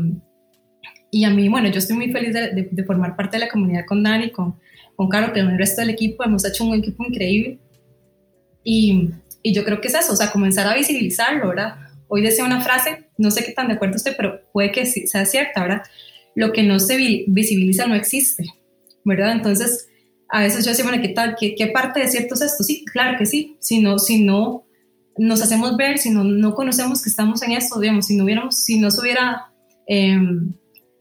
[1.11, 3.87] y, a mí, bueno, yo estoy muy feliz de, de, formar parte de la comunidad
[3.87, 4.57] con Dani, con,
[4.97, 7.59] con Caro, con el resto del equipo, hemos hecho un equipo increíble
[8.65, 9.11] y,
[9.43, 11.77] y yo creo que es eso, o sea, comenzar a visibilizarlo, ¿verdad?
[12.09, 15.25] Hoy decía una frase, no sé qué tan de acuerdo estoy, pero puede que sea
[15.25, 15.83] cierta, ¿verdad?
[16.37, 16.97] Lo que no se
[17.27, 18.45] visibiliza no existe,
[19.05, 19.33] ¿verdad?
[19.33, 19.89] Entonces,
[20.29, 21.35] a veces yo decía, bueno, ¿qué tal?
[21.39, 22.63] ¿Qué, qué parte de cierto es esto?
[22.63, 23.57] Sí, claro que sí.
[23.59, 24.67] Si no, si no
[25.17, 28.63] nos hacemos ver, si no, no conocemos que estamos en esto, digamos, si no, hubiéramos,
[28.63, 29.51] si no se hubiera
[29.89, 30.19] eh,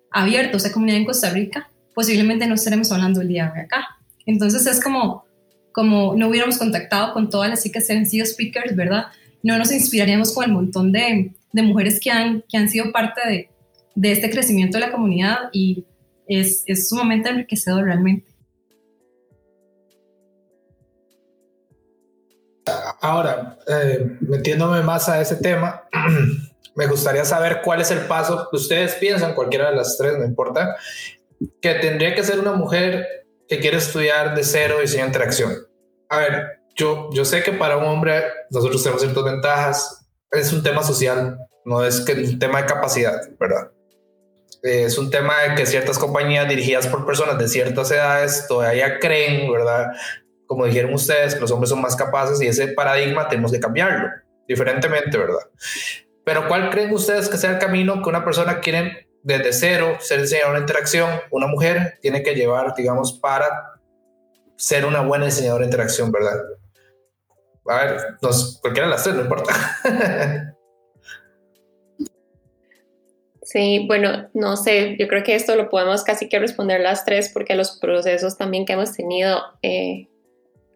[0.09, 3.87] abierto esa comunidad en Costa Rica, posiblemente no estaremos hablando el día de acá.
[4.25, 5.25] Entonces es como,
[5.73, 9.07] como no hubiéramos contactado con todas las chicas que han sido speakers, ¿verdad?
[9.43, 13.21] No nos inspiraríamos con el montón de, de mujeres que han, que han sido parte
[13.27, 13.49] de,
[13.95, 15.85] de este crecimiento de la comunidad y
[16.27, 18.35] es, es sumamente enriquecedor realmente.
[23.01, 25.83] Ahora, eh, metiéndome más a ese tema,
[26.75, 30.25] me gustaría saber cuál es el paso que ustedes piensan, cualquiera de las tres, no
[30.25, 30.75] importa,
[31.61, 33.05] que tendría que ser una mujer
[33.47, 35.53] que quiere estudiar de cero diseño de interacción.
[36.09, 40.63] A ver, yo, yo sé que para un hombre nosotros tenemos ciertas ventajas, es un
[40.63, 43.71] tema social, no es que un tema de capacidad, ¿verdad?
[44.65, 49.51] Es un tema de que ciertas compañías dirigidas por personas de ciertas edades todavía creen,
[49.51, 49.91] ¿verdad?
[50.47, 54.09] como dijeron ustedes, que los hombres son más capaces y ese paradigma tenemos que cambiarlo,
[54.47, 55.39] diferentemente, ¿verdad?
[56.23, 60.21] Pero ¿cuál creen ustedes que sea el camino que una persona quiere desde cero ser
[60.21, 63.73] diseñadora de interacción, una mujer tiene que llevar, digamos, para
[64.55, 66.39] ser una buena diseñadora de interacción, ¿verdad?
[67.67, 69.53] a ver, nos, cualquiera las tres, no importa.
[73.45, 77.29] Sí, bueno, no sé, yo creo que esto lo podemos casi que responder las tres
[77.29, 80.07] porque los procesos también que hemos tenido, eh,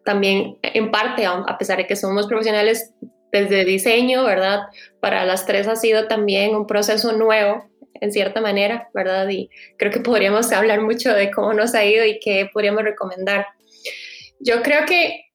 [0.04, 2.94] también en parte, a pesar de que somos profesionales
[3.32, 4.60] desde diseño, ¿verdad?
[5.00, 9.28] Para las tres ha sido también un proceso nuevo, en cierta manera, ¿verdad?
[9.28, 13.46] Y creo que podríamos hablar mucho de cómo nos ha ido y qué podríamos recomendar.
[14.38, 15.29] Yo creo que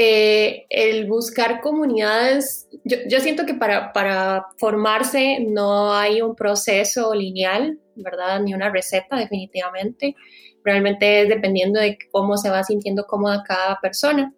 [0.00, 7.80] eh, el buscar comunidades, yo, siento que para, para, formarse no hay un proceso lineal,
[7.96, 8.40] ¿verdad?
[8.40, 10.14] Ni una receta definitivamente.
[10.62, 14.32] Realmente es dependiendo de cómo se va sintiendo cómoda cada persona.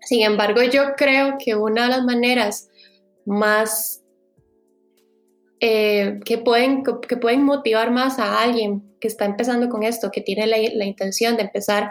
[0.00, 2.70] Sin embargo, yo creo que una de las maneras
[3.26, 4.02] más
[5.60, 10.22] eh, que, pueden, que pueden motivar más a alguien que está empezando con esto, que
[10.22, 11.90] tiene la intención de empezar,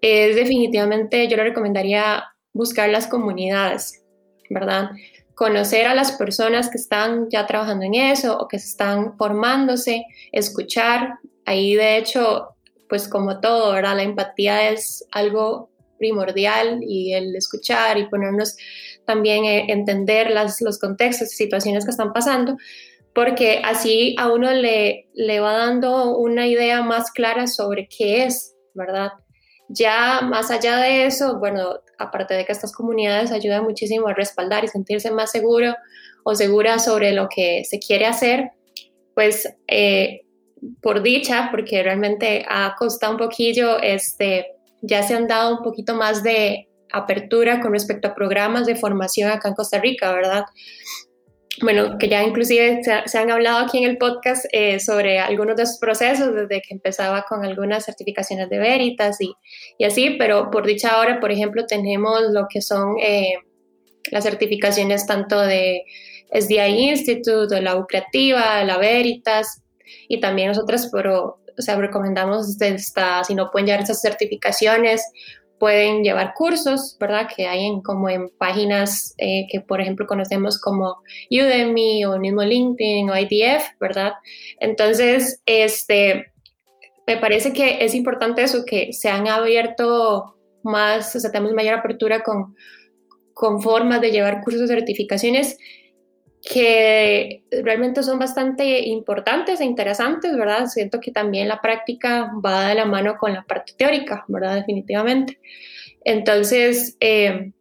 [0.00, 4.04] es definitivamente, yo le recomendaría buscar las comunidades,
[4.50, 4.90] ¿verdad?
[5.34, 11.14] Conocer a las personas que están ya trabajando en eso o que están formándose, escuchar.
[11.44, 12.56] Ahí, de hecho,
[12.88, 13.96] pues como todo, ¿verdad?
[13.96, 18.56] La empatía es algo primordial y el escuchar y ponernos
[19.04, 22.56] también a entender los contextos y situaciones que están pasando,
[23.14, 28.54] porque así a uno le, le va dando una idea más clara sobre qué es,
[28.74, 29.12] ¿verdad?
[29.68, 34.64] Ya más allá de eso, bueno, aparte de que estas comunidades ayudan muchísimo a respaldar
[34.64, 35.74] y sentirse más seguro
[36.24, 38.50] o segura sobre lo que se quiere hacer,
[39.14, 40.22] pues eh,
[40.80, 44.46] por dicha, porque realmente ha costado un poquillo, este,
[44.80, 49.30] ya se han dado un poquito más de apertura con respecto a programas de formación
[49.30, 50.44] acá en Costa Rica, ¿verdad?
[51.62, 55.64] Bueno, que ya inclusive se, han hablado aquí en el podcast eh, sobre algunos de
[55.64, 59.34] esos procesos, desde que empezaba con algunas certificaciones de Veritas y,
[59.78, 63.34] y así, pero por dicha hora, por ejemplo, tenemos lo que son eh,
[64.10, 65.82] las certificaciones tanto de
[66.32, 69.62] SDI Institute, de la U Creativa, la Veritas,
[70.08, 75.02] y también nosotras, pero, o sea, recomendamos esta, si no pueden llevar esas certificaciones,
[75.58, 77.28] pueden llevar cursos, ¿verdad?
[77.34, 80.98] Que hay en, como en páginas eh, que, por ejemplo, conocemos como
[81.30, 84.12] Udemy o mismo LinkedIn o IDF, ¿verdad?
[84.60, 86.32] Entonces, este,
[87.06, 91.74] me parece que es importante eso, que se han abierto más, o sea, tenemos mayor
[91.74, 92.54] apertura con,
[93.34, 95.58] con formas de llevar cursos certificaciones
[96.42, 100.66] que realmente son bastante importantes e interesantes, ¿verdad?
[100.66, 104.56] Siento que también la práctica va de la mano con la parte teórica, ¿verdad?
[104.56, 105.40] Definitivamente.
[106.04, 107.52] Entonces, eh,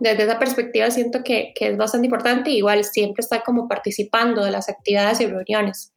[0.00, 4.50] desde esa perspectiva siento que, que, es bastante importante, igual siempre está como participando de
[4.50, 5.92] las actividades y reuniones.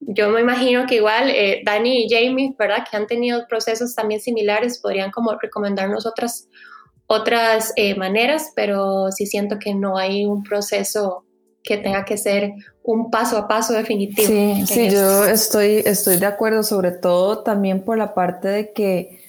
[0.00, 2.84] Yo me imagino que igual eh, Dani y Jamie, ¿verdad?
[2.88, 6.48] Que han tenido procesos también similares, podrían como recomendarnos otras,
[7.08, 11.24] otras eh, maneras, pero sí siento que no hay un proceso
[11.62, 14.26] que tenga que ser un paso a paso definitivo.
[14.26, 19.20] Sí, sí, yo estoy, estoy de acuerdo, sobre todo también por la parte de que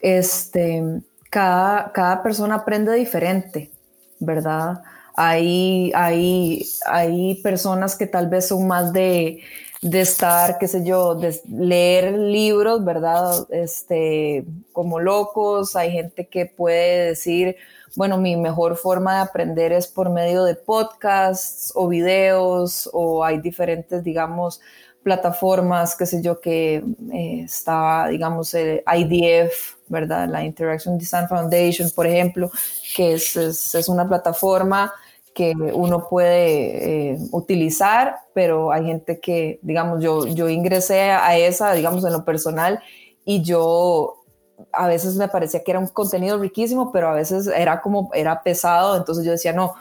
[0.00, 0.82] este,
[1.30, 3.70] cada, cada persona aprende diferente,
[4.18, 4.82] ¿verdad?
[5.16, 9.40] Hay, hay, hay personas que tal vez son más de,
[9.84, 13.46] de estar, qué sé yo, de leer libros, ¿verdad?
[13.50, 17.56] Este, como locos, hay gente que puede decir,
[17.94, 23.42] bueno, mi mejor forma de aprender es por medio de podcasts o videos o hay
[23.42, 24.62] diferentes, digamos,
[25.02, 26.76] plataformas, qué sé yo, que
[27.12, 30.30] eh, está, digamos, el IDF, ¿verdad?
[30.30, 32.50] La Interaction Design Foundation, por ejemplo,
[32.96, 34.90] que es, es, una plataforma
[35.34, 41.72] que uno puede eh, utilizar, pero hay gente que, digamos, yo, yo ingresé a esa,
[41.72, 42.80] digamos, en lo personal,
[43.24, 44.23] y yo
[44.72, 48.42] a veces me parecía que era un contenido riquísimo, pero a veces era como, era
[48.42, 49.74] pesado, entonces yo decía, no,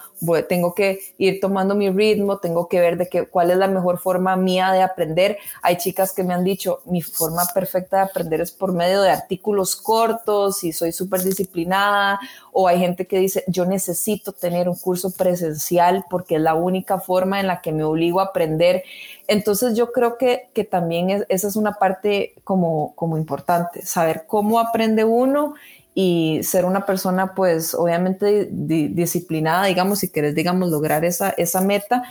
[0.47, 3.99] tengo que ir tomando mi ritmo, tengo que ver de qué, cuál es la mejor
[3.99, 5.37] forma mía de aprender.
[5.61, 9.11] Hay chicas que me han dicho, mi forma perfecta de aprender es por medio de
[9.11, 12.19] artículos cortos y soy súper disciplinada,
[12.51, 16.99] o hay gente que dice, yo necesito tener un curso presencial porque es la única
[16.99, 18.83] forma en la que me obligo a aprender.
[19.27, 24.59] Entonces yo creo que, que también esa es una parte como, como importante, saber cómo
[24.59, 25.53] aprende uno
[25.95, 32.03] y ser una persona pues obviamente disciplinada, digamos, si quieres, digamos, lograr esa, esa meta.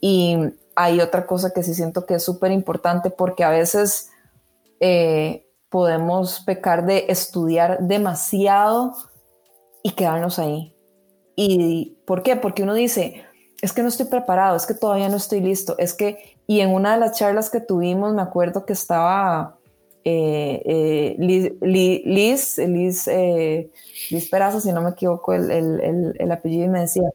[0.00, 0.36] Y
[0.74, 4.10] hay otra cosa que sí siento que es súper importante porque a veces
[4.78, 8.94] eh, podemos pecar de estudiar demasiado
[9.82, 10.74] y quedarnos ahí.
[11.36, 12.36] ¿Y por qué?
[12.36, 13.24] Porque uno dice,
[13.62, 16.74] es que no estoy preparado, es que todavía no estoy listo, es que, y en
[16.74, 19.56] una de las charlas que tuvimos, me acuerdo que estaba
[20.02, 23.06] eh, eh, Liz, Liz, Liz,
[24.10, 27.08] Liz, Peraza, si no me equivoco el, el, el, apellido, y me decía,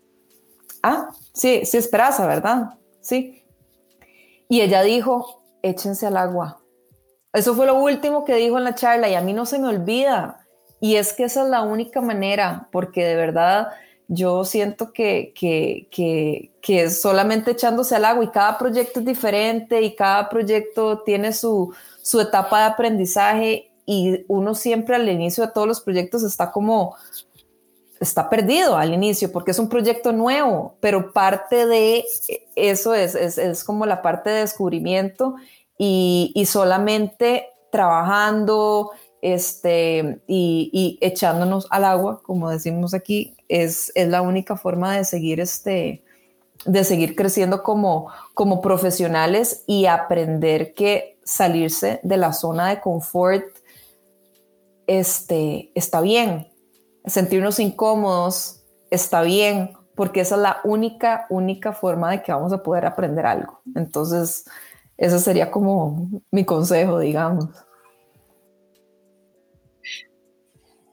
[0.84, 2.76] ah, sí, sí es Peraza, ¿verdad?
[3.02, 3.44] Sí.
[4.48, 6.62] Y ella dijo, échense al agua.
[7.34, 9.68] Eso fue lo último que dijo en la charla y a mí no se me
[9.68, 10.48] olvida.
[10.80, 13.68] Y es que esa es la única manera, porque de verdad
[14.08, 19.82] yo siento que, que, que, que solamente echándose al agua y cada proyecto es diferente
[19.82, 25.52] y cada proyecto tiene su, su etapa de aprendizaje y uno siempre al inicio de
[25.52, 26.96] todos los proyectos está como,
[28.00, 32.04] está perdido al inicio porque es un proyecto nuevo, pero parte de
[32.56, 35.36] eso es, es, es como la parte de descubrimiento
[35.78, 38.92] y, y solamente trabajando
[39.26, 45.40] este, y, echándonos al agua, como decimos aquí, es, es la única forma de seguir
[45.40, 46.04] este,
[46.64, 53.46] de seguir creciendo como, como profesionales y aprender que salirse de la zona de confort
[54.86, 56.48] este, está bien.
[57.08, 58.62] Sentirnos incómodos
[58.92, 63.26] está bien, porque esa es la única, única forma de que vamos a poder aprender
[63.26, 63.60] algo.
[63.74, 64.46] Entonces,
[64.98, 67.50] ese sería como mi consejo, digamos.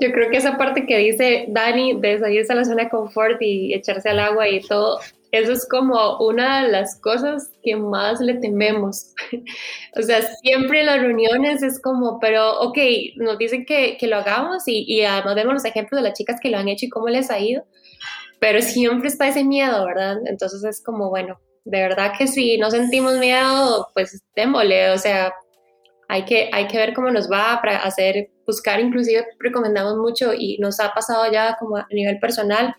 [0.03, 3.41] Yo creo que esa parte que dice Dani de salirse a la zona de confort
[3.41, 4.99] y echarse al agua y todo,
[5.31, 9.15] eso es como una de las cosas que más le tememos.
[9.97, 12.79] o sea, siempre en las reuniones es como, pero ok,
[13.15, 16.41] nos dicen que, que lo hagamos y, y, además vemos los ejemplos de las chicas
[16.43, 17.65] que lo han hecho y cómo les ha ido,
[18.41, 20.17] pero siempre está ese miedo, ¿verdad?
[20.27, 25.33] Entonces es como, bueno, de verdad que si no sentimos miedo, pues démosle, o sea,
[26.13, 30.59] hay que, hay que ver cómo nos va para hacer, buscar, inclusive recomendamos mucho y
[30.59, 32.77] nos ha pasado ya como a nivel personal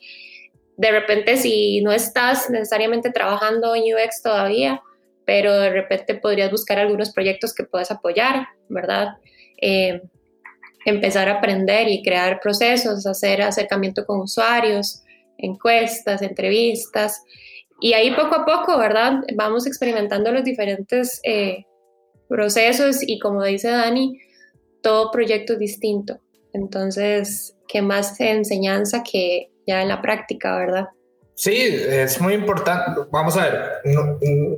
[0.78, 4.84] de repente si no estás necesariamente trabajando en UX todavía,
[5.26, 9.18] pero de repente podrías buscar algunos proyectos que puedas apoyar, ¿verdad?
[9.60, 10.04] Eh,
[10.86, 15.02] empezar a aprender y crear procesos, hacer acercamiento con usuarios,
[15.40, 17.24] encuestas, entrevistas.
[17.82, 19.22] Y ahí poco a poco, ¿verdad?
[19.36, 21.66] Vamos experimentando los diferentes eh,
[22.28, 24.20] procesos y como dice Dani,
[24.82, 26.20] todo proyecto es distinto.
[26.54, 30.88] Entonces, ¿qué más enseñanza que ya en la práctica, ¿verdad?
[31.36, 33.02] Sí, es muy importante.
[33.12, 33.62] Vamos a ver,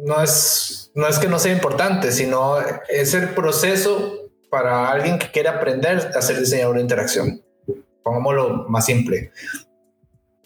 [0.03, 2.57] no, es, no es que no sea importante, sino
[2.89, 7.41] es el proceso para alguien que quiere aprender a ser diseñador de interacción.
[8.03, 9.31] Pongámoslo más simple.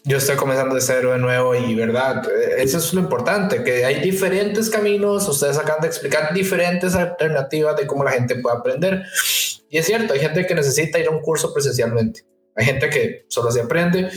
[0.04, 2.22] Yo estoy comenzando de cero de nuevo y, ¿verdad?
[2.56, 7.86] Eso es lo importante, que hay diferentes caminos, ustedes acaban de explicar diferentes alternativas de
[7.86, 9.04] cómo la gente puede aprender.
[9.68, 12.24] Y es cierto, hay gente que necesita ir a un curso presencialmente
[12.60, 14.10] hay gente que solo se aprende,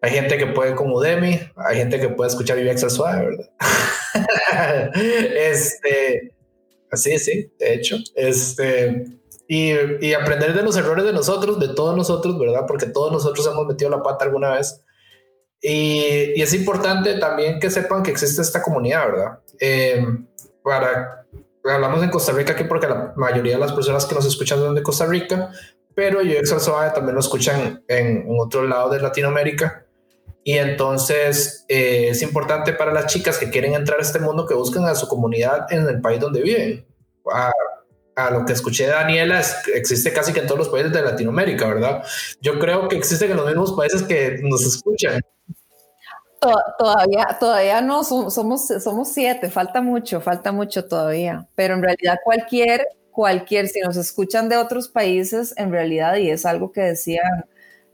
[0.00, 4.90] hay gente que puede como Udemy, hay gente que puede escuchar al suave, ¿verdad?
[4.94, 6.34] este,
[6.90, 9.06] así, sí, de hecho, este,
[9.48, 12.64] y, y, aprender de los errores de nosotros, de todos nosotros, ¿verdad?
[12.66, 14.80] Porque todos nosotros hemos metido la pata alguna vez.
[15.62, 19.38] Y, y es importante también que sepan que existe esta comunidad, ¿verdad?
[19.60, 20.04] Eh,
[20.62, 21.24] para,
[21.64, 24.74] hablamos en Costa Rica aquí porque la mayoría de las personas que nos escuchan son
[24.74, 25.50] de Costa Rica,
[25.94, 29.86] pero UX Suave también lo escuchan en, en otro lado de Latinoamérica.
[30.44, 34.54] Y entonces eh, es importante para las chicas que quieren entrar a este mundo que
[34.54, 36.84] busquen a su comunidad en el país donde viven.
[37.32, 37.52] A,
[38.16, 39.40] a lo que escuché de Daniela,
[39.74, 42.02] existe casi que en todos los países de Latinoamérica, ¿verdad?
[42.40, 45.20] Yo creo que existe en los mismos países que nos escuchan.
[46.78, 48.34] Todavía, todavía no, somos,
[48.66, 54.48] somos siete, falta mucho, falta mucho todavía, pero en realidad cualquier cualquier, si nos escuchan
[54.48, 57.44] de otros países, en realidad, y es algo que decían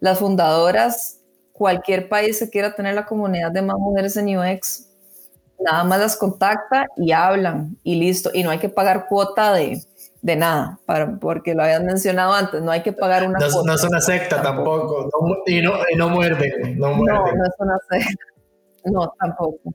[0.00, 1.20] las fundadoras,
[1.52, 4.86] cualquier país que quiera tener la comunidad de más mujeres en UX,
[5.58, 8.30] nada más las contacta y hablan y listo.
[8.32, 9.82] Y no hay que pagar cuota de,
[10.22, 13.74] de nada, para, porque lo habían mencionado antes, no hay que pagar una no, No
[13.74, 15.10] es una secta tampoco,
[15.46, 17.24] y, no, y no muerden, no muerden.
[17.24, 18.24] No, no es una secta,
[18.84, 19.74] no, tampoco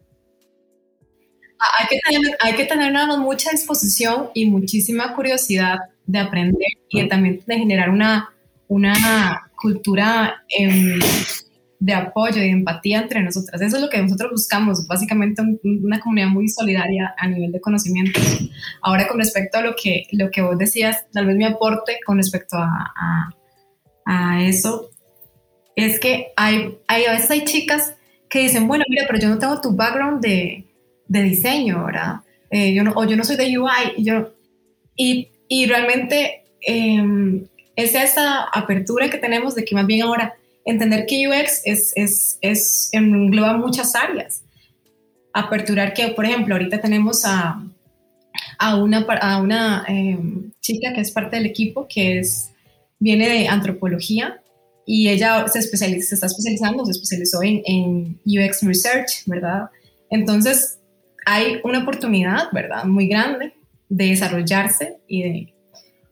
[1.77, 7.41] hay que tener, hay que tener mucha disposición y muchísima curiosidad de aprender y también
[7.45, 8.33] de generar una,
[8.67, 10.99] una cultura em,
[11.79, 13.61] de apoyo y de empatía entre nosotras.
[13.61, 18.19] Eso es lo que nosotros buscamos, básicamente una comunidad muy solidaria a nivel de conocimiento.
[18.81, 22.17] Ahora con respecto a lo que, lo que vos decías, tal vez mi aporte con
[22.17, 23.29] respecto a, a,
[24.05, 24.89] a eso,
[25.75, 27.95] es que hay, hay, a veces hay chicas
[28.33, 30.65] que dicen, bueno, mira, pero yo no tengo tu background de,
[31.07, 32.21] de diseño, ¿verdad?
[32.49, 34.33] Eh, yo no, o yo no soy de UI, y, yo,
[34.95, 40.33] y, y realmente eh, es esa apertura que tenemos de que más bien ahora
[40.65, 44.41] entender que UX es, es, es engloba muchas áreas.
[45.31, 47.63] Aperturar que, por ejemplo, ahorita tenemos a,
[48.57, 52.51] a una, a una em, chica que es parte del equipo, que es,
[52.97, 54.41] viene de antropología
[54.85, 59.69] y ella se, especializa, se está especializando, se especializó en, en UX Research, ¿verdad?
[60.09, 60.79] Entonces,
[61.25, 62.83] hay una oportunidad, ¿verdad?
[62.85, 63.53] Muy grande
[63.89, 65.53] de desarrollarse y de,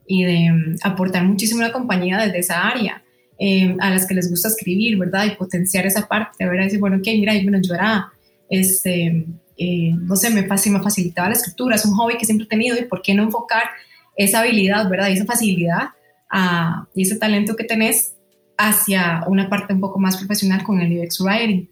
[0.07, 3.03] y de em, aportar muchísimo a la compañía desde esa área.
[3.43, 5.25] Em, a las que les gusta escribir, ¿verdad?
[5.25, 6.65] Y potenciar esa parte, ¿verdad?
[6.65, 8.11] Decir, bueno, ok, mira, bueno, yo era,
[8.47, 9.25] este,
[9.57, 12.77] eh, no sé, me, me facilitaba la escritura, es un hobby que siempre he tenido
[12.77, 13.63] y por qué no enfocar
[14.15, 15.09] esa habilidad, ¿verdad?
[15.09, 15.89] Y esa facilidad
[16.29, 18.13] a, y ese talento que tenés
[18.57, 21.67] hacia una parte un poco más profesional con el UX Writing.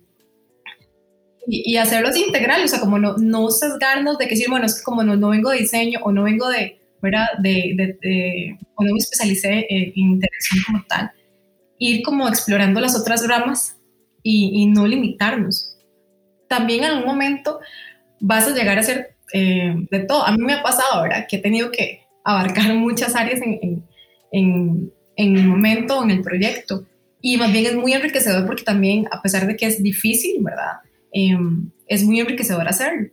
[1.52, 5.04] Y, hacerlos integrales, o sea, como no, no sesgarnos de que decir, bueno, es como
[5.04, 7.26] no, no vengo de diseño o no vengo de, ¿verdad?
[7.40, 11.12] De, o no me especialicé en interacción como tal,
[11.80, 13.78] ir como explorando las otras ramas
[14.22, 15.76] y, no limitarnos.
[16.48, 17.60] También en algún momento
[18.20, 20.26] vas a llegar a ser eh, de todo.
[20.26, 21.26] A mí me ha pasado, ¿verdad?
[21.28, 23.40] Que he tenido que abarcar muchas áreas
[24.32, 24.92] en,
[25.36, 26.86] el momento, en el proyecto.
[27.22, 30.80] Y más bien es muy enriquecedor porque también, a pesar de que es difícil, ¿verdad?
[31.12, 33.10] Em, es muy enriquecedor hacerlo.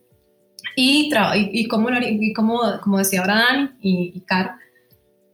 [0.76, 1.10] Y,
[1.52, 4.52] y, como, y como, como decía ahora Dani y, y Caro,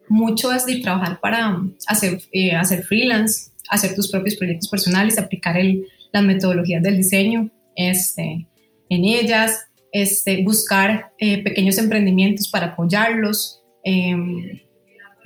[0.08, 5.56] mucho es de trabajar para hacer, eh, hacer freelance, hacer tus propios proyectos personales, aplicar
[5.56, 8.46] el, las metodologías del diseño este,
[8.88, 13.62] en ellas, este, buscar eh, pequeños emprendimientos para apoyarlos.
[13.84, 14.60] Em,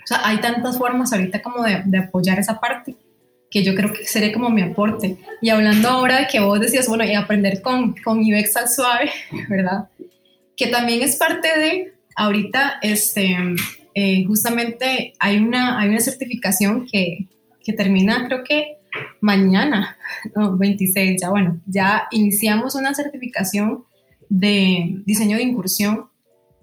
[0.06, 2.94] o sea, hay tantas formas ahorita como de, de, apoyar esa parte
[3.50, 5.16] que yo creo que sería como mi aporte.
[5.40, 9.10] Y hablando ahora de que vos decías, bueno, y aprender con, con UX al suave,
[9.48, 9.88] ¿verdad?
[10.56, 13.36] Que también es parte de, ahorita, este,
[13.94, 17.26] eh, justamente hay una, hay una certificación que,
[17.64, 18.76] que termina creo que
[19.20, 19.96] mañana,
[20.36, 23.84] no, 26, ya bueno, ya iniciamos una certificación
[24.28, 26.06] de diseño de incursión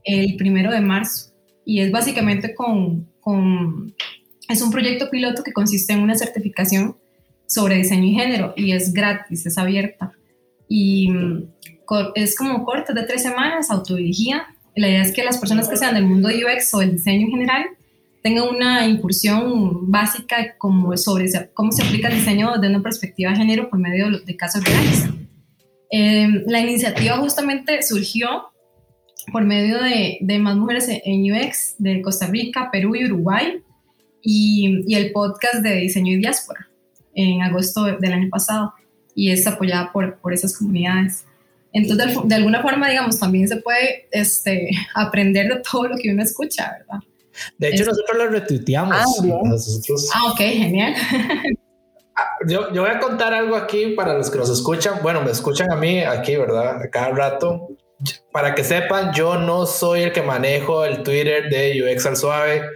[0.06, 1.34] el primero de marzo
[1.66, 3.96] y es básicamente con, con,
[4.50, 6.98] es un proyecto piloto que consiste en una certificación
[7.48, 10.14] sobre diseño y género y es gratis, es abierta
[10.68, 11.48] y mm,
[12.16, 15.94] es como corta de tres semanas, autodirigida la idea es que las personas que sean
[15.94, 17.66] del mundo de UX o del diseño en general
[18.24, 23.38] tengan una incursión básica como sobre cómo se aplica el diseño desde una perspectiva de
[23.38, 25.06] género por medio de casos reales.
[25.92, 28.53] Eh, la iniciativa justamente surgió
[29.32, 33.62] por medio de, de, más mujeres en UX de Costa Rica, Perú y Uruguay
[34.22, 36.68] y, y, el podcast de diseño y diáspora
[37.16, 38.74] en agosto del año pasado
[39.16, 41.26] y es apoyada por, por esas comunidades.
[41.72, 46.22] Entonces, de, alguna forma, digamos, también se puede este, aprender de todo lo que uno
[46.22, 47.00] escucha, ¿verdad?
[47.58, 48.96] De hecho, nosotros lo retuiteamos.
[48.96, 49.06] Ah,
[50.16, 50.94] ah ok, genial.
[52.16, 55.00] Ah, yo, yo, voy a contar algo aquí para los que nos escuchan.
[55.02, 56.80] Bueno, me escuchan a mí aquí, ¿verdad?
[56.80, 57.70] A cada rato.
[58.32, 62.70] Para que sepan, yo no soy el que manejo el Twitter de UX al Suave.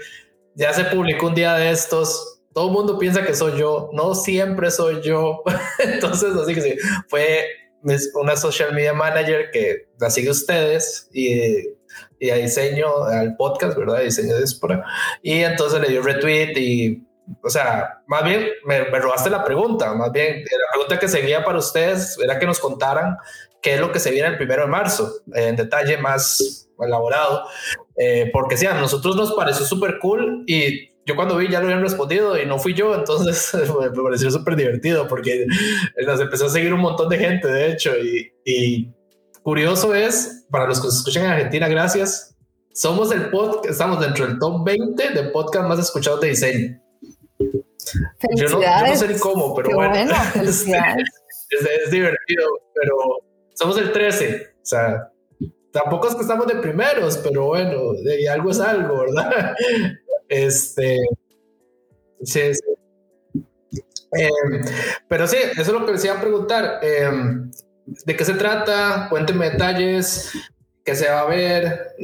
[0.56, 2.42] Ya se publicó un día de estos.
[2.54, 3.90] Todo el mundo piensa que soy yo.
[3.94, 5.44] No siempre soy yo.
[5.80, 6.76] Entonces, así que sí,
[7.08, 7.46] fue
[8.16, 11.78] una social media manager que la sigue ustedes y,
[12.20, 14.02] y a diseño al podcast, ¿verdad?
[14.02, 14.84] Diseño de diáspora.
[15.22, 17.08] Y entonces le dio retweet y,
[17.44, 21.60] o sea, más bien me, robaste la pregunta, más bien la pregunta que seguía para
[21.60, 23.18] ustedes era que nos contaran
[23.62, 27.44] qué es lo que se viene el primero de marzo, en detalle más elaborado,
[27.98, 31.66] eh, porque sí, a nosotros nos pareció súper cool y yo cuando vi ya lo
[31.66, 35.46] habían respondido y no fui yo, entonces me pareció súper divertido porque
[36.06, 38.94] nos empezó a seguir un montón de gente, de hecho, y,
[39.42, 42.36] curioso es, para los que se escuchan en Argentina, gracias,
[42.74, 46.82] somos el podcast, estamos dentro del top 20 de podcast más escuchados de diseño.
[48.36, 52.96] Yo no, yo no, sé ni cómo, pero bueno, es, es, divertido, pero
[53.58, 55.12] somos el 13, o sea,
[55.72, 57.94] tampoco es que estamos de primeros, pero bueno,
[58.32, 59.56] algo es algo, ¿verdad?
[60.30, 60.98] Este.
[62.22, 62.52] Sí,
[64.12, 64.62] em,
[65.08, 66.80] pero sí, eso es lo que les a preguntar.
[66.82, 67.50] Em,
[68.06, 69.08] ¿De qué se trata?
[69.10, 70.34] Cuéntenme detalles.
[70.84, 71.96] ¿Qué se va a ver?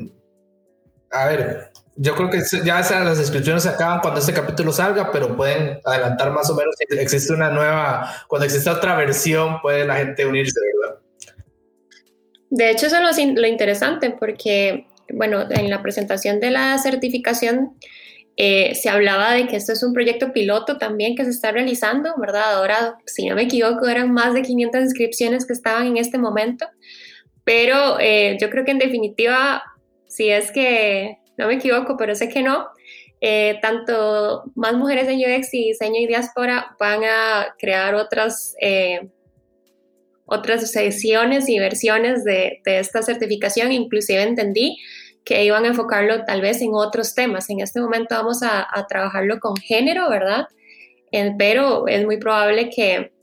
[1.11, 5.35] A ver, yo creo que ya las inscripciones se acaban cuando este capítulo salga, pero
[5.35, 9.97] pueden adelantar más o menos si existe una nueva, cuando existe otra versión, puede la
[9.97, 10.82] gente unirse, ¿verdad?
[12.55, 17.75] De hecho, eso es lo, interesante, porque, bueno, en la presentación de la certificación
[18.37, 22.13] eh, se hablaba de que esto es un proyecto piloto también que se está realizando,
[22.15, 22.57] ¿verdad?
[22.57, 26.67] Ahora, si no me equivoco, eran más de 500 inscripciones que estaban en este momento,
[27.43, 29.63] pero eh, yo creo que en definitiva,
[30.05, 32.67] si es que, no me equivoco, pero sé que no,
[33.19, 38.55] eh, tanto más mujeres en UX y diseño y diáspora van a crear otras,
[40.25, 44.77] otras sesiones y versiones de, de esta certificación, inclusive entendí
[45.23, 47.49] que iban a enfocarlo tal vez en otros temas.
[47.49, 50.47] En este momento vamos a, trabajarlo con género, ¿verdad?
[51.37, 53.13] pero es muy probable que,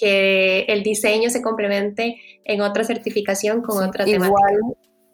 [0.00, 4.26] que el diseño se complemente en otra certificación con otra temática.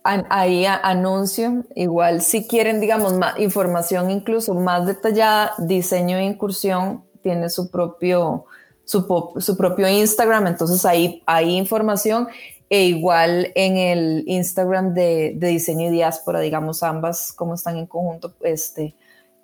[0.02, 7.04] Igual, ahí anuncio, igual si quieren, digamos, más información incluso más detallada, diseño e incursión
[7.22, 8.46] tiene su propio,
[8.84, 12.28] su, su propio Instagram, entonces ahí hay información
[12.72, 18.34] e igual en el Instagram de, diseño y diáspora, digamos, ambas como están en conjunto,
[18.40, 18.94] este,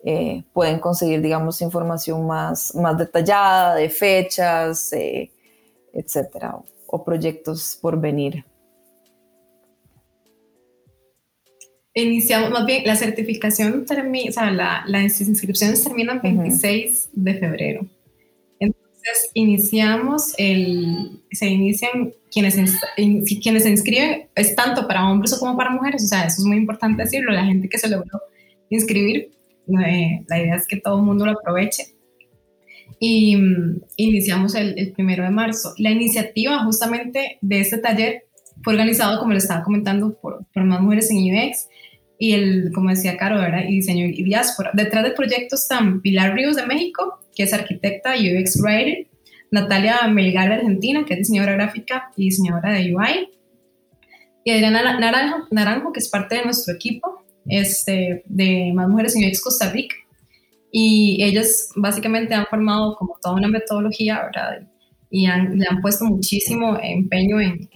[0.03, 5.31] eh, pueden conseguir, digamos, información más, más detallada de fechas, eh,
[5.93, 8.47] etcétera, o, proyectos por venir.
[11.93, 17.35] Iniciamos, más bien, la certificación termina, o sea, la, las inscripciones terminan el 26 de
[17.35, 17.87] febrero.
[18.99, 22.57] Entonces, iniciamos el, se inician quienes,
[23.43, 26.57] quienes se inscriben, es tanto para hombres como para mujeres, o sea, eso es muy
[26.57, 28.21] importante decirlo, la gente que se logró
[28.71, 29.31] inscribir,
[29.87, 31.95] eh, la idea es que todo el mundo lo aproveche.
[32.99, 35.75] Y mm, iniciamos el, el, primero de marzo.
[35.79, 38.25] La iniciativa justamente de este taller
[38.65, 41.69] fue organizado, como le estaba comentando, por, por más mujeres en UX
[42.19, 43.63] y el, como decía Caro, ¿verdad?
[43.69, 44.73] y diseño y diáspora.
[44.75, 49.07] Detrás del proyecto están Pilar Ríos de México, que es arquitecta y UX writer,
[49.53, 53.31] Natalia Melgar de Argentina, que es diseñadora gráfica y diseñadora de UI,
[54.45, 59.29] y Adriana Naranjo, Naranjo que es parte de nuestro equipo este, de Más Mujeres en
[59.29, 59.95] UX Costa Rica.
[60.73, 64.69] Y ellas básicamente han formado como toda una metodología, ¿verdad?
[65.09, 67.69] Y le han puesto muchísimo empeño en,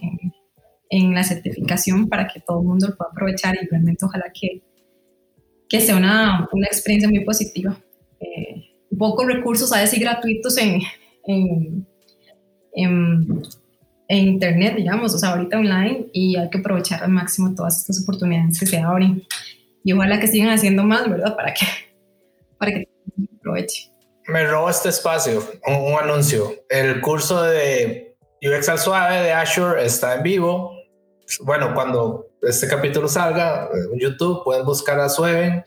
[0.89, 4.61] en, la certificación para que todo el mundo lo pueda aprovechar y realmente ojalá que,
[5.69, 7.79] que sea una, una experiencia muy positiva.
[8.19, 10.81] Eh, pocos recursos, a decir, gratuitos en,
[11.25, 11.87] en,
[12.73, 13.43] en,
[14.09, 18.59] Internet, digamos, o sea, ahorita online, y hay que aprovechar al máximo todas estas oportunidades
[18.59, 19.23] que se abren.
[19.83, 21.35] Y ojalá que sigan haciendo más, ¿verdad?
[21.35, 21.65] Para que,
[22.57, 22.87] para que
[23.37, 23.89] aproveche.
[24.27, 26.53] Me robo este espacio, un, anuncio.
[26.69, 30.77] El curso de UX al suave de Azure está en vivo.
[31.41, 35.63] Bueno, cuando este capítulo salga en YouTube, pueden buscar a Sueven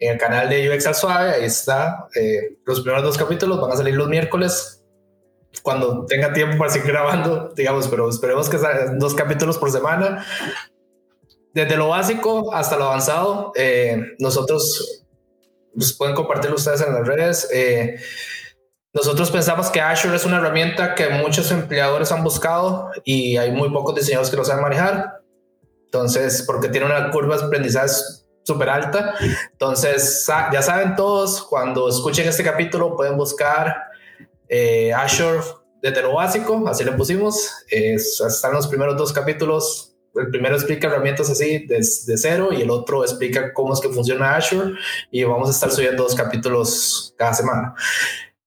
[0.00, 1.30] en el canal de UX al suave.
[1.30, 2.08] Ahí está.
[2.14, 4.82] Eh, los primeros dos capítulos van a salir los miércoles
[5.62, 8.58] cuando tenga tiempo para seguir grabando, digamos, pero esperemos que
[8.96, 10.24] dos capítulos por semana.
[11.52, 15.04] Desde lo básico hasta lo avanzado, eh, nosotros
[15.74, 17.48] pues, pueden compartirlo ustedes en las redes.
[17.52, 17.96] Eh,
[18.94, 23.68] nosotros pensamos que Azure es una herramienta que muchos empleadores han buscado y hay muy
[23.70, 25.20] pocos diseñadores que lo saben manejar.
[25.86, 27.92] Entonces, porque tiene una curva de aprendizaje
[28.44, 29.14] súper alta.
[29.50, 33.74] Entonces, ya saben todos, cuando escuchen este capítulo pueden buscar
[34.48, 35.40] eh, Azure
[35.82, 37.50] desde lo básico, así le pusimos.
[37.68, 39.96] están los primeros dos capítulos.
[40.14, 44.36] El primero explica herramientas así de, cero y el otro explica cómo es que funciona
[44.36, 44.74] Azure
[45.10, 47.74] y vamos a estar subiendo dos capítulos cada semana.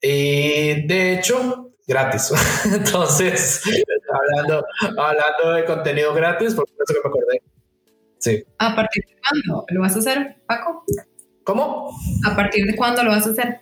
[0.10, 2.32] Y de hecho, gratis.
[2.66, 3.62] Entonces,
[4.10, 4.66] hablando,
[4.98, 7.42] hablando de contenido gratis, por eso que me acordé.
[8.18, 8.44] Sí.
[8.58, 10.86] ¿A partir de cuándo lo vas a hacer, Paco?
[11.44, 11.92] ¿Cómo?
[12.26, 13.62] ¿A partir de cuándo lo vas a hacer?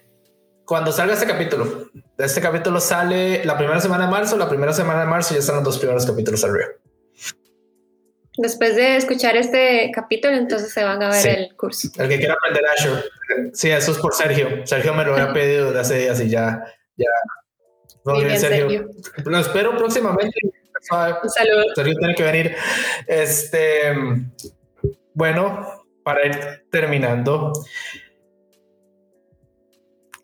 [0.65, 1.89] Cuando salga este capítulo.
[2.17, 5.55] Este capítulo sale la primera semana de marzo, la primera semana de marzo ya están
[5.55, 6.67] los dos primeros capítulos arriba.
[8.37, 11.89] Después de escuchar este capítulo, entonces se van a ver el curso.
[11.97, 13.03] El que quiera aprender Azure.
[13.53, 14.65] Sí, eso es por Sergio.
[14.65, 16.63] Sergio me lo había pedido desde hace días y ya,
[16.97, 18.37] ya.
[18.37, 18.89] Sergio.
[19.23, 20.39] Lo espero próximamente.
[20.43, 21.63] Un saludo.
[21.75, 22.55] Sergio tiene que venir.
[23.07, 23.93] Este,
[25.13, 27.53] bueno, para ir terminando,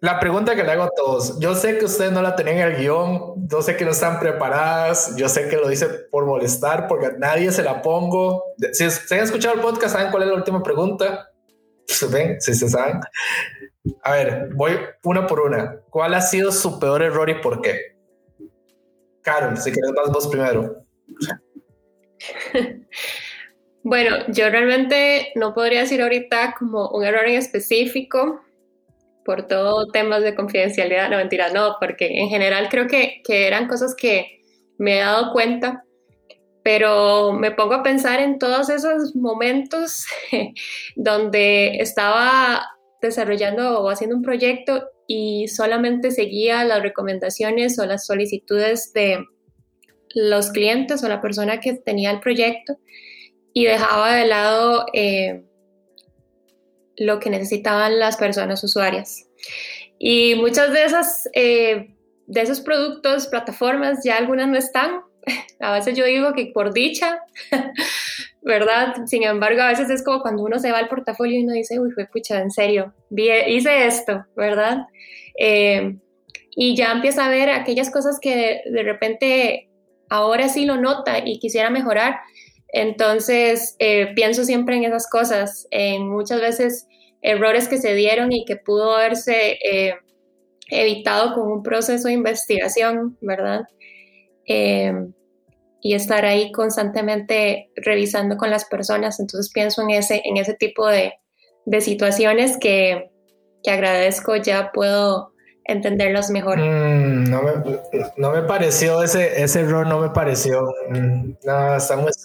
[0.01, 2.67] la pregunta que le hago a todos, yo sé que ustedes no la tenían en
[2.69, 6.87] el guion, yo sé que no están preparadas, yo sé que lo dice por molestar,
[6.87, 8.43] porque nadie se la pongo.
[8.73, 11.29] Si se han escuchado el podcast, ¿saben cuál es la última pregunta?
[12.11, 12.41] ¿Ven?
[12.41, 12.99] Si se saben.
[14.01, 14.71] A ver, voy
[15.03, 15.81] una por una.
[15.91, 17.95] ¿Cuál ha sido su peor error y por qué?
[19.21, 20.83] Carol, si quieres más vos primero.
[23.83, 28.39] Bueno, yo realmente no podría decir ahorita como un error en específico,
[29.23, 33.67] por todo temas de confidencialidad, no mentira, no, porque en general creo que, que eran
[33.67, 34.41] cosas que
[34.77, 35.83] me he dado cuenta,
[36.63, 40.05] pero me pongo a pensar en todos esos momentos
[40.95, 42.65] donde estaba
[43.01, 49.25] desarrollando o haciendo un proyecto y solamente seguía las recomendaciones o las solicitudes de
[50.13, 52.77] los clientes o la persona que tenía el proyecto
[53.53, 55.43] y dejaba de lado eh,
[57.01, 59.27] lo que necesitaban las personas usuarias.
[59.97, 61.95] Y muchas de esas, eh,
[62.27, 65.01] de esos productos, plataformas, ya algunas no están.
[65.59, 67.19] A veces yo digo que por dicha,
[68.43, 68.93] ¿verdad?
[69.07, 71.79] Sin embargo, a veces es como cuando uno se va al portafolio y uno dice,
[71.79, 74.79] uy, fue pucha, en serio, hice esto, ¿verdad?
[75.37, 75.97] Eh,
[76.55, 79.69] y ya empieza a ver aquellas cosas que de repente
[80.09, 82.19] ahora sí lo nota y quisiera mejorar.
[82.73, 86.87] Entonces, eh, pienso siempre en esas cosas, en muchas veces
[87.21, 89.95] errores que se dieron y que pudo haberse eh,
[90.69, 93.61] evitado con un proceso de investigación, ¿verdad?
[95.81, 99.19] y estar ahí constantemente revisando con las personas.
[99.19, 101.13] Entonces pienso en ese, en ese tipo de,
[101.65, 103.11] de situaciones que,
[103.63, 105.33] que, agradezco, ya puedo
[105.65, 106.59] entenderlos mejor.
[106.59, 107.51] Mm, no, me,
[108.17, 110.61] no, me, pareció ese, ese error, no me pareció.
[110.89, 112.15] Mm, no, estamos...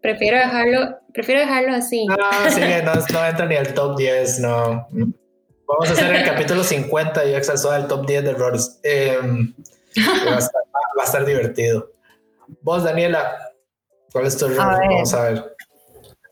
[0.00, 2.06] Prefiero dejarlo, prefiero dejarlo así.
[2.06, 2.16] No,
[2.50, 4.88] sí, no, no entra ni al top 10, no.
[5.68, 8.80] Vamos a hacer el capítulo 50 y exalzó al top 10 de errores.
[8.82, 10.62] Eh, va, a estar,
[10.98, 11.90] va a estar divertido.
[12.62, 13.36] Vos, Daniela,
[14.12, 14.78] ¿cuál es tu error?
[14.80, 15.56] Vamos a ver.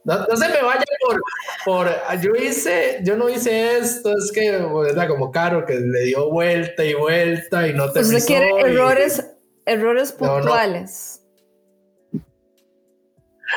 [0.05, 1.21] No, se me vaya por,
[1.65, 6.31] por, yo hice, yo no hice esto, es que era como caro que le dio
[6.31, 9.27] vuelta y vuelta y no te Usted quiere errores,
[9.65, 11.16] errores puntuales.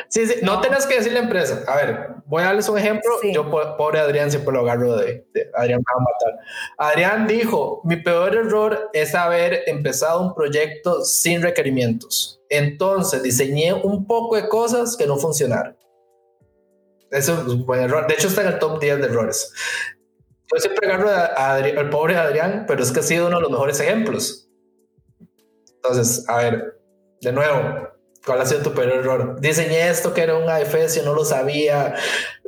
[0.07, 1.63] Sí, sí, no tenés que decir la empresa.
[1.67, 3.11] A ver, voy a darles un ejemplo.
[3.33, 6.45] Yo, pobre Adrián, siempre lo agarro de, Adrián me va a matar.
[6.77, 12.41] Adrián dijo: Mi peor error es haber empezado un proyecto sin requerimientos.
[12.49, 15.77] Entonces diseñé un poco de cosas que no funcionaron.
[17.11, 18.07] Eso es un buen error.
[18.07, 19.53] De hecho, está en el top 10 de errores.
[20.51, 23.79] Yo siempre agarro al pobre Adrián, pero es que ha sido uno de los mejores
[23.79, 24.49] ejemplos.
[25.75, 26.79] Entonces, a ver,
[27.21, 27.89] de nuevo,
[28.25, 29.39] ¿Cuál ha sido tu peor error?
[29.39, 31.95] Diseñé esto que era un AFS, no lo sabía.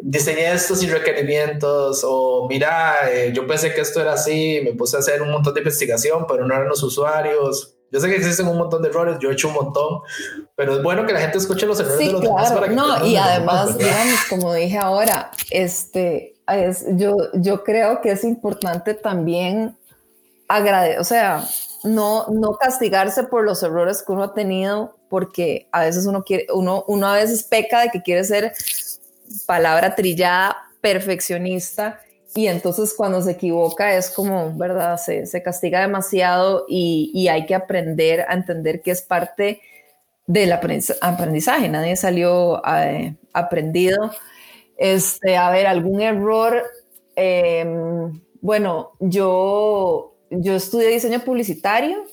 [0.02, 2.04] Diseñé esto sin requerimientos.
[2.06, 4.62] O mira, eh, yo pensé que esto era así.
[4.64, 7.76] Me puse a hacer un montón de investigación, pero no eran los usuarios.
[7.92, 10.00] Yo sé que existen un montón de errores, yo he hecho un montón,
[10.56, 13.06] pero es bueno que la gente escuche los errores de los demás para que no,
[13.06, 19.78] y además, digamos, como dije ahora, este, es, yo, yo creo que es importante también
[20.48, 21.44] agradecer, o sea,
[21.84, 26.48] no, no castigarse por los errores que uno ha tenido, porque a veces uno quiere,
[26.54, 28.54] uno, uno a veces peca de que quiere ser
[29.46, 32.00] palabra trillada, perfeccionista,
[32.34, 34.98] y entonces cuando se equivoca es como, ¿verdad?
[34.98, 39.62] Se, se castiga demasiado y, y, hay que aprender a entender que es parte
[40.28, 44.12] del aprendizaje, nadie salió eh, aprendido.
[44.78, 46.64] Este, a ver, algún error.
[47.16, 52.06] Em, bueno, yo, yo estudié diseño publicitario,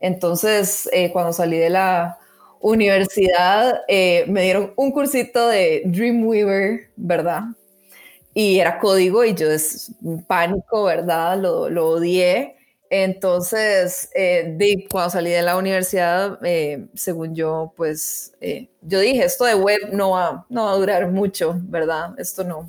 [0.00, 2.18] entonces eh, cuando salí de la
[2.60, 7.42] universidad eh, me dieron un cursito de Dreamweaver, ¿verdad?
[8.34, 9.92] Y era código y yo es
[10.28, 11.38] pánico, ¿verdad?
[11.38, 12.56] Lo, lo odié.
[12.90, 18.32] Entonces, eh, cuando salí de la universidad, eh, según yo, pues
[18.82, 22.14] yo dije, esto de web no va, no va a durar mucho, ¿verdad?
[22.18, 22.68] Esto no,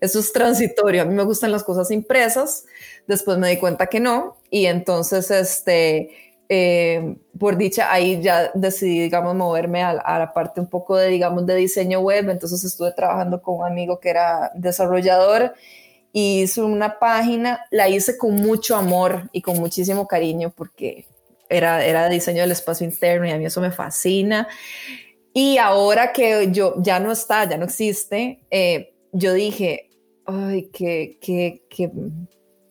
[0.00, 1.02] esto es transitorio.
[1.02, 2.64] A mí me gustan las cosas impresas.
[3.06, 4.36] Después me di cuenta que no.
[4.50, 6.10] Y entonces, este,
[6.48, 11.46] eh, por dicha, ahí ya decidí, digamos, moverme a, la parte un poco de, digamos,
[11.46, 12.28] de diseño web.
[12.30, 15.54] Entonces estuve trabajando con un amigo que era desarrollador
[16.12, 21.06] y hice una página, la hice con mucho amor y con muchísimo cariño porque
[21.48, 24.48] era, era diseño del espacio interno y a mí eso me fascina.
[25.34, 29.90] Y ahora que yo ya no está, ya no existe, eh, yo dije,
[30.24, 31.90] ay, qué, qué, qué,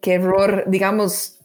[0.05, 1.39] qué error, digamos,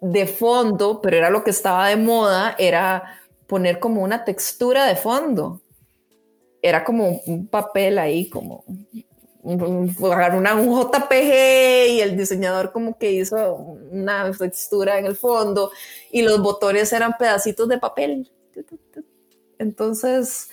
[0.00, 4.96] de fondo, pero era lo que estaba de moda, era poner como una textura de
[4.96, 5.60] fondo.
[6.62, 8.64] Era como un papel ahí, como
[10.02, 13.54] agarrar una, un JPG y el diseñador como que hizo
[13.90, 15.70] una textura en el fondo
[16.10, 18.32] y los botones eran pedacitos de papel.
[19.58, 20.48] Entonces,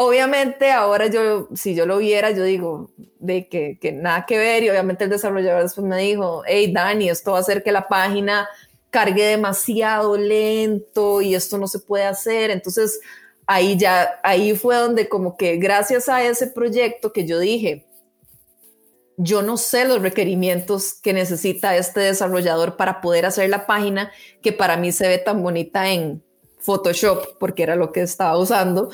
[0.00, 4.62] obviamente ahora yo, si yo lo viera, yo digo de que, que nada que ver
[4.62, 7.88] y obviamente el desarrollador después me dijo, hey Dani, esto va a hacer que la
[7.88, 8.48] página
[8.90, 12.52] cargue demasiado lento y esto no se puede hacer.
[12.52, 13.00] Entonces,
[13.44, 17.84] ahí ya, ahí fue donde como que gracias a ese proyecto que yo dije,
[19.16, 24.52] yo no sé los requerimientos que necesita este desarrollador para poder hacer la página que
[24.52, 26.22] para mí se ve tan bonita en
[26.60, 28.90] Photoshop, porque era lo que estaba usando.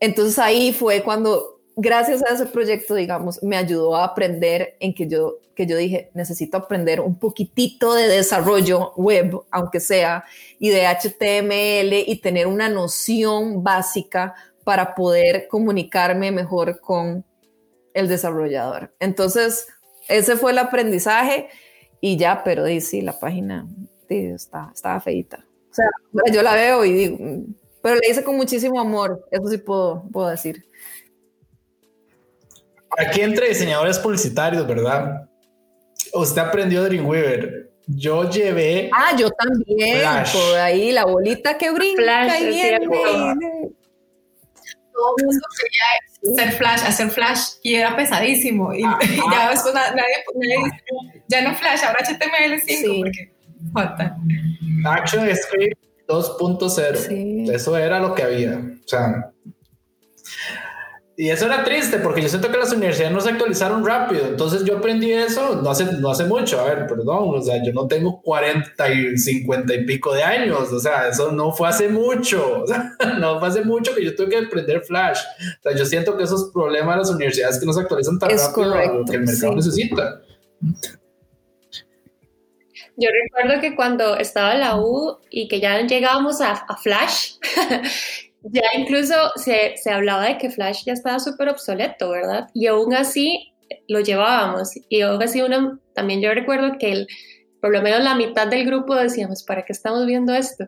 [0.00, 5.06] Entonces ahí fue cuando gracias a ese proyecto, digamos, me ayudó a aprender en que
[5.06, 10.24] yo, que yo dije, necesito aprender un poquitito de desarrollo web, aunque sea,
[10.58, 14.34] y de HTML y tener una noción básica
[14.64, 17.24] para poder comunicarme mejor con
[17.94, 18.94] el desarrollador.
[19.00, 19.68] Entonces,
[20.08, 21.48] ese fue el aprendizaje
[22.00, 23.66] y ya, pero sí, la página
[24.08, 25.44] está, estaba feita.
[25.70, 25.86] O sea,
[26.32, 27.18] yo la veo y digo,
[27.82, 30.64] pero le hice con muchísimo amor, eso sí puedo, puedo decir.
[32.98, 35.28] aquí entre diseñadores publicitarios, ¿verdad?
[36.12, 37.70] Usted aprendió Dreamweaver.
[37.86, 38.90] Yo llevé.
[38.92, 40.02] Ah, yo también.
[40.32, 42.86] Por ahí la bolita que brinca y viene.
[44.92, 48.74] Todo el mundo quería hacer flash, hacer flash y era pesadísimo.
[48.74, 48.82] Y,
[49.32, 50.70] ya después nadie, nadie,
[51.28, 53.02] ya no flash, ahora HTML5 sí.
[53.02, 53.32] porque
[53.72, 54.16] falta.
[54.84, 57.50] ActionScript 2.0.
[57.50, 58.58] Eso era lo que había.
[58.58, 59.32] O sea,
[61.20, 64.24] y eso era triste porque yo siento que las universidades no se actualizaron rápido.
[64.26, 66.58] Entonces yo aprendí eso no hace, no hace mucho.
[66.58, 70.72] A ver, perdón, o sea, yo no tengo 40 y 50 y pico de años.
[70.72, 72.62] O sea, eso no fue hace mucho.
[72.62, 75.18] O sea, no fue hace mucho que yo tuve que aprender Flash.
[75.58, 78.30] O sea, yo siento que esos problemas de las universidades que no se actualizan tan
[78.30, 80.22] rápido que el mercado necesita.
[83.00, 87.38] Yo recuerdo que cuando estaba en la U y que ya llegábamos a, Flash,
[88.42, 92.48] ya incluso se, se, hablaba de que Flash ya estaba súper obsoleto, ¿verdad?
[92.52, 93.54] Y aún así
[93.88, 94.72] lo llevábamos.
[94.90, 97.06] Y aún así uno, también yo recuerdo que
[97.60, 100.66] por lo menos la mitad del grupo decíamos, ¿para qué estamos viendo esto?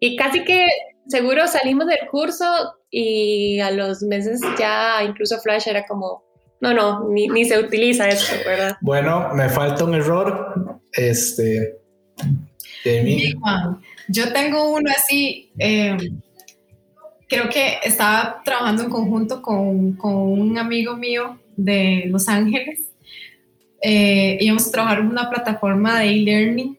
[0.00, 0.66] Y casi que
[1.08, 2.44] seguro salimos del curso
[2.90, 6.24] y a los meses ya incluso Flash era como,
[6.64, 8.76] no, no, ni, ni se utiliza esto, ¿verdad?
[8.80, 10.80] Bueno, me falta un error.
[10.92, 11.76] Este.
[12.84, 13.34] De mí.
[14.08, 15.52] Yo tengo uno así.
[15.58, 15.96] Eh,
[17.28, 22.80] creo que estaba trabajando en conjunto con, con un amigo mío de Los Ángeles.
[23.82, 26.78] Eh, íbamos a trabajar en una plataforma de e-learning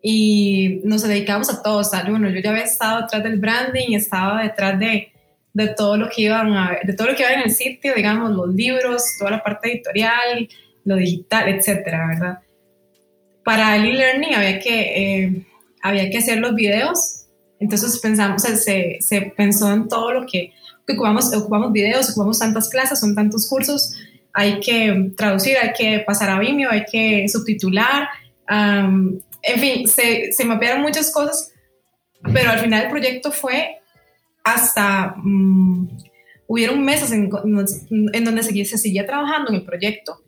[0.00, 1.78] y nos dedicábamos a todo.
[1.78, 5.12] O sea, bueno, yo ya había estado detrás del branding, estaba detrás de,
[5.58, 6.54] de todo lo que iban
[6.84, 10.48] de todo lo que iba en el sitio, digamos, los libros, toda la parte editorial,
[10.84, 12.38] lo digital, etcétera, ¿verdad?
[13.44, 15.46] Para el e-learning había que, eh,
[15.82, 17.18] había que hacer los videos
[17.60, 20.52] entonces pensamos, se, se pensó en todo lo que,
[20.86, 23.94] que ocupamos, ocupamos videos, ocupamos tantas clases, son tantos cursos,
[24.32, 28.08] hay que traducir, hay que pasar a Vimeo, hay que subtitular,
[28.48, 31.52] en fin, se, se mapearon muchas cosas,
[32.32, 33.77] pero al final el proyecto fue
[34.44, 35.88] hasta, um,
[36.46, 37.30] hubieron meses en,
[38.12, 40.22] en donde se, se seguía trabajando en el proyecto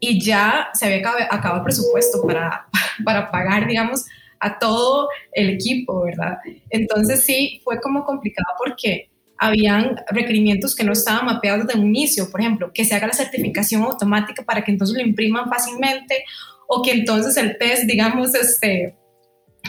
[0.00, 0.98] y ya se había
[1.30, 2.68] acabado el presupuesto para,
[3.04, 4.04] para pagar, digamos,
[4.40, 6.38] a todo el equipo, ¿verdad?
[6.70, 12.30] Entonces sí, fue como complicado porque habían requerimientos que no estaban mapeados desde un inicio,
[12.30, 16.24] por ejemplo, que se haga la certificación automática para que entonces lo impriman fácilmente
[16.66, 18.96] o que entonces el test, digamos, este,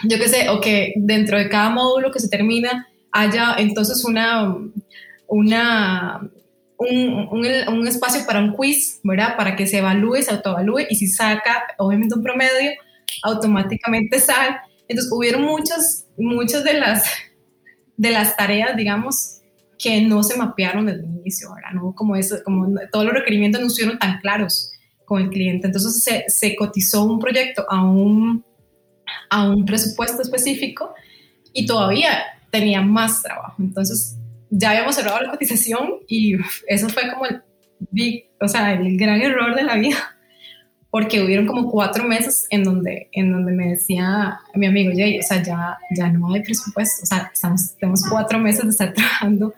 [0.03, 4.55] yo qué sé, o que dentro de cada módulo que se termina haya entonces una,
[5.27, 6.29] una,
[6.77, 9.35] un, un, espacio para un quiz, ¿verdad?
[9.37, 12.71] Para que se evalúe, se autoevalúe y si saca, obviamente, un promedio,
[13.23, 14.57] automáticamente sale.
[14.87, 17.05] Entonces, hubieron muchas, muchas de las,
[17.97, 19.41] de las tareas, digamos,
[19.77, 21.71] que no se mapearon desde el inicio, ¿verdad?
[21.73, 24.71] No como eso, como todos los requerimientos no estuvieron tan claros
[25.05, 25.67] con el cliente.
[25.67, 28.43] Entonces, se, se cotizó un proyecto a un,
[29.29, 30.93] a un presupuesto específico
[31.53, 33.55] y todavía tenía más trabajo.
[33.59, 34.17] Entonces,
[34.49, 36.35] ya habíamos cerrado la cotización y
[36.67, 37.41] eso fue como el
[37.91, 39.97] big, o sea, el gran error de la vida
[40.89, 45.23] porque hubieron como cuatro meses en donde, en donde me decía mi amigo Jay, o
[45.23, 49.53] sea, ya, ya no hay presupuesto, o sea, estamos, tenemos cuatro meses de estar trabajando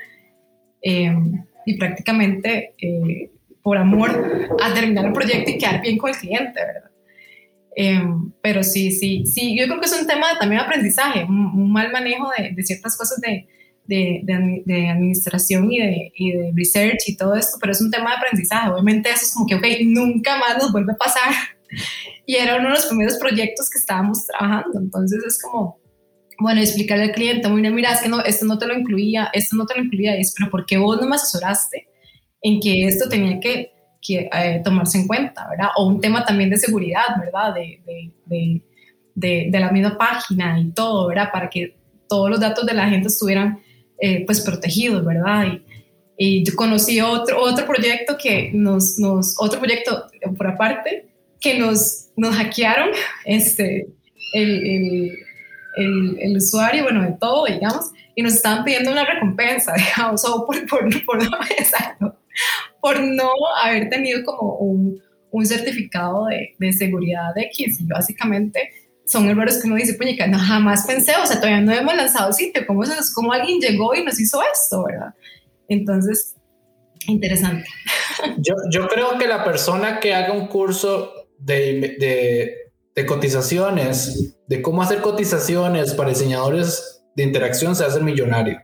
[0.82, 3.32] em, y prácticamente eh,
[3.64, 6.91] por amor a terminar el proyecto y quedar bien con el cliente, ¿verdad?
[7.76, 11.24] Em, pero sí, sí, sí, yo creo que es un tema de, también de aprendizaje,
[11.24, 13.48] un, mal manejo de, de ciertas cosas de,
[13.88, 18.12] de, de, administración y de, y de research y todo esto, pero es un tema
[18.12, 18.70] de aprendizaje.
[18.70, 21.34] Obviamente eso es como que, ok, nunca más nos vuelve a pasar.
[22.26, 24.78] Y era uno de los primeros proyectos que estábamos trabajando.
[24.80, 25.80] Entonces es como,
[26.38, 29.56] bueno, explicarle al cliente, mira, mira, es que no, esto no te lo incluía, esto
[29.56, 31.88] no te lo incluía, es, pero ¿por qué vos no me asesoraste
[32.42, 33.71] en que esto tenía que,
[34.02, 35.68] que eh, tomarse en cuenta, ¿verdad?
[35.78, 37.54] O un tema también de seguridad, ¿verdad?
[37.54, 38.62] De, de,
[39.16, 41.30] de, de, la misma página y todo, ¿verdad?
[41.32, 41.76] Para que
[42.10, 43.60] todos los datos de la gente estuvieran
[44.00, 45.46] eh, pues protegidos, ¿verdad?
[45.46, 45.64] Y,
[46.18, 51.08] y, yo conocí otro, otro proyecto que nos, nos, otro proyecto por aparte,
[51.40, 52.90] que nos, nos hackearon
[53.26, 53.88] este,
[54.34, 55.18] el,
[55.76, 60.46] el, el, usuario, bueno, de todo, digamos, y nos estaban pidiendo una recompensa, digamos, o
[60.46, 61.20] por, por, por,
[62.82, 63.30] por no
[63.64, 67.80] haber tenido como un, un certificado de, de, seguridad X.
[67.80, 68.72] Y básicamente
[69.06, 72.30] son errores que uno dice, pues no, jamás pensé, o sea, todavía no hemos lanzado
[72.30, 75.14] el sitio, ¿cómo, es, ¿cómo alguien llegó y nos hizo esto, verdad?
[75.68, 76.36] Entonces,
[77.08, 77.68] interesante.
[78.38, 82.56] Yo, yo creo que la persona que haga un curso de, de,
[82.96, 88.60] de cotizaciones, de cómo hacer cotizaciones para diseñadores de interacción, se hace millonario.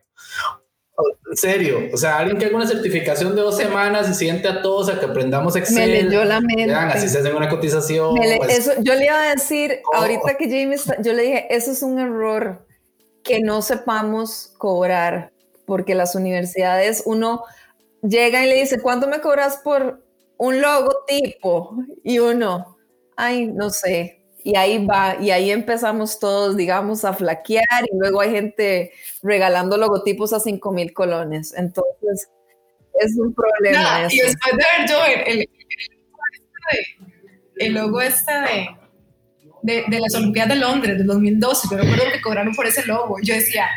[1.30, 4.62] En serio, o sea, alguien que haga una certificación de dos semanas y siente a
[4.64, 5.76] todos a que aprendamos Excel.
[5.76, 6.66] Me leyó la mente.
[6.66, 8.16] Vean, así se hace una cotización.
[8.16, 8.60] Pues.
[8.60, 9.98] eso, yo le iba a decir, oh.
[9.98, 12.66] ahorita que Jamie yo le dije, eso es un error
[13.24, 15.34] que no sepamos cobrar,
[15.66, 17.44] porque las universidades, uno
[18.02, 20.04] llega y le dice, ¿cuánto me cobras por
[20.38, 21.76] un logotipo?
[22.04, 22.78] Y uno,
[23.16, 28.22] ay, no sé, y ahí va, y ahí empezamos todos, digamos, a flaquear y luego
[28.22, 31.54] hay gente regalando logotipos a 5 mil colones.
[31.54, 32.30] Entonces,
[32.94, 34.08] es un problema.
[34.10, 34.96] y después de ver yo
[35.26, 35.50] el,
[37.58, 38.32] el, logo este
[39.64, 43.18] de, de, las Olimpiadas de Londres del 2012, yo recuerdo que cobraron por ese logo.
[43.22, 43.68] Yo decía,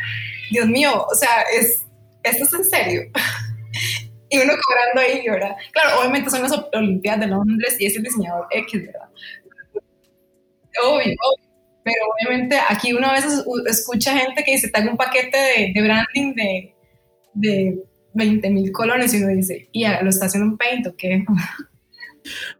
[0.51, 1.85] Dios mío, o sea, es,
[2.23, 3.01] ¿esto es en serio?
[4.29, 5.53] y uno cobrando ahí, ¿verdad?
[5.73, 9.09] Claro, obviamente son las Olimpiadas de Londres y es el diseñador X, ¿verdad?
[10.83, 11.15] Obvio,
[11.83, 15.37] Pero obviamente aquí uno a veces escucha gente que dice, tengo un paquete
[15.73, 16.75] de, branding de,
[17.33, 21.23] de 20 mil colones y uno dice, y lo está haciendo un paint o qué.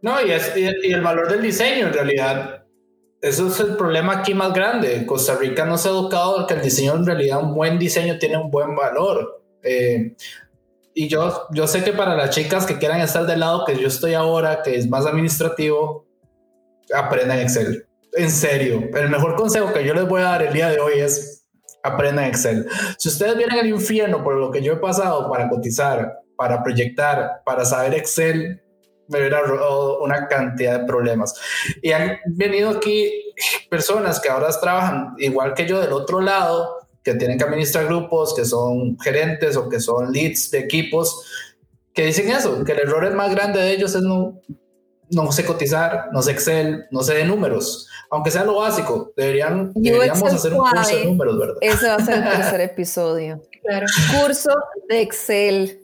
[0.02, 2.66] No, y, es, el valor del diseño en realidad.
[3.22, 5.06] Eso es el problema aquí más grande.
[5.06, 8.38] Costa Rica no se ha educado que el diseño en realidad, un buen diseño tiene
[8.38, 9.44] un buen valor.
[9.62, 10.16] Eh,
[10.96, 13.88] y yo, yo sé que para las chicas que quieran estar del lado que yo
[13.88, 16.08] estoy ahora, que es más administrativo,
[16.92, 20.70] aprendan Excel en serio, el mejor consejo que yo les voy a dar el día
[20.70, 21.42] de hoy es
[21.84, 22.68] aprendan Excel.
[22.98, 27.42] Si ustedes vienen al infierno por lo que yo he pasado para cotizar, para proyectar,
[27.46, 28.62] para saber Excel,
[29.08, 29.42] me hubiera
[30.02, 31.34] una cantidad de problemas.
[31.82, 33.12] Y han venido aquí
[33.70, 38.34] personas que ahora trabajan igual que yo del otro lado, que tienen que administrar grupos,
[38.34, 41.26] que son gerentes o que son leads de equipos,
[41.94, 44.40] que dicen eso, que el error más grande de ellos es no,
[45.12, 49.72] no sé cotizar, no sé Excel, no sé de números aunque sea lo básico, deberían,
[49.74, 51.56] deberíamos hacer un curso de números, ¿verdad?
[51.62, 53.42] Ese va a ser el tercer episodio.
[53.64, 53.88] Claro.
[54.20, 54.54] Curso
[54.90, 55.80] de Excel.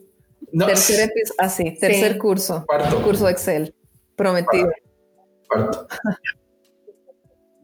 [0.52, 2.64] Tercer episodio, así, ah, tercer curso.
[2.66, 3.02] Cuarto.
[3.02, 3.74] Curso de Excel.
[4.14, 4.70] Prometido.
[5.48, 5.88] Cuarto.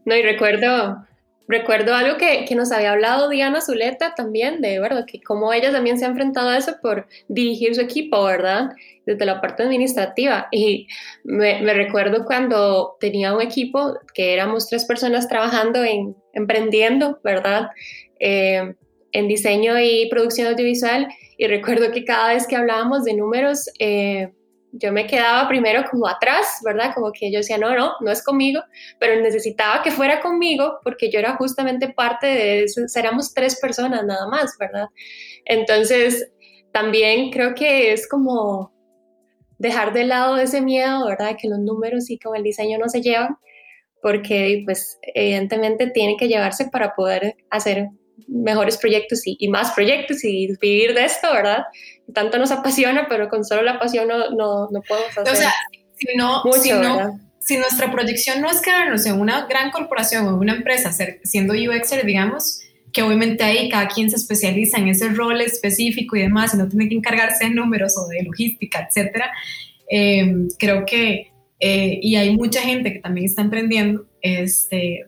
[0.07, 1.03] No, y recuerdo,
[1.47, 5.71] recuerdo algo que, que, nos había hablado Diana Zuleta también, de verdad, que como ella
[5.71, 8.69] también se ha enfrentado a eso por dirigir su equipo, ¿verdad?
[9.05, 10.47] Desde la parte administrativa.
[10.51, 10.87] Y
[11.23, 17.69] me, recuerdo cuando tenía un equipo que éramos tres personas trabajando en emprendiendo, ¿verdad?
[18.19, 18.75] Eh,
[19.11, 21.07] en diseño y producción audiovisual.
[21.37, 24.31] Y recuerdo que cada vez que hablábamos de números, eh,
[24.77, 26.93] yo me quedaba primero como atrás, ¿verdad?
[26.93, 28.61] Como que yo decía, no, no, no es conmigo,
[28.99, 34.05] pero necesitaba que fuera conmigo porque yo era justamente parte de eso, éramos tres personas
[34.05, 34.87] nada más, ¿verdad?
[35.45, 36.29] Entonces,
[36.73, 38.74] también creo que es como
[39.57, 41.37] dejar de lado ese miedo, ¿verdad?
[41.39, 43.37] Que los números y con el diseño no se llevan,
[44.01, 47.89] porque pues evidentemente tiene que llevarse para poder hacer
[48.27, 51.63] mejores proyectos y, más proyectos y vivir de esto, ¿verdad?
[52.13, 55.33] Tanto nos apasiona, pero con solo la pasión no, no, no podemos hacer.
[55.33, 55.53] O sea,
[55.95, 60.35] si no, si, no si nuestra proyección no es quedarnos en una gran corporación o
[60.35, 60.91] una empresa
[61.23, 62.59] siendo UXer, digamos,
[62.95, 66.69] que obviamente ahí cada quien se especializa en ese rol específico y demás, y no
[66.69, 69.31] tiene que encargarse de números o de logística, etcétera.
[69.89, 75.07] Em, creo que, eh, y hay mucha gente que también está emprendiendo, este,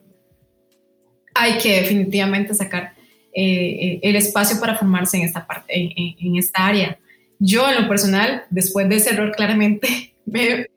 [1.34, 2.92] hay que definitivamente sacar
[3.34, 7.00] eh, el espacio para formarse en esta parte, en, en, esta área.
[7.40, 10.68] Yo en lo personal, después de ese error, claramente me,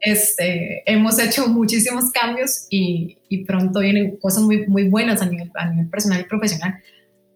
[0.00, 5.50] este, hemos hecho muchísimos cambios y, y, pronto vienen cosas muy, muy buenas a nivel,
[5.54, 6.82] a nivel personal y profesional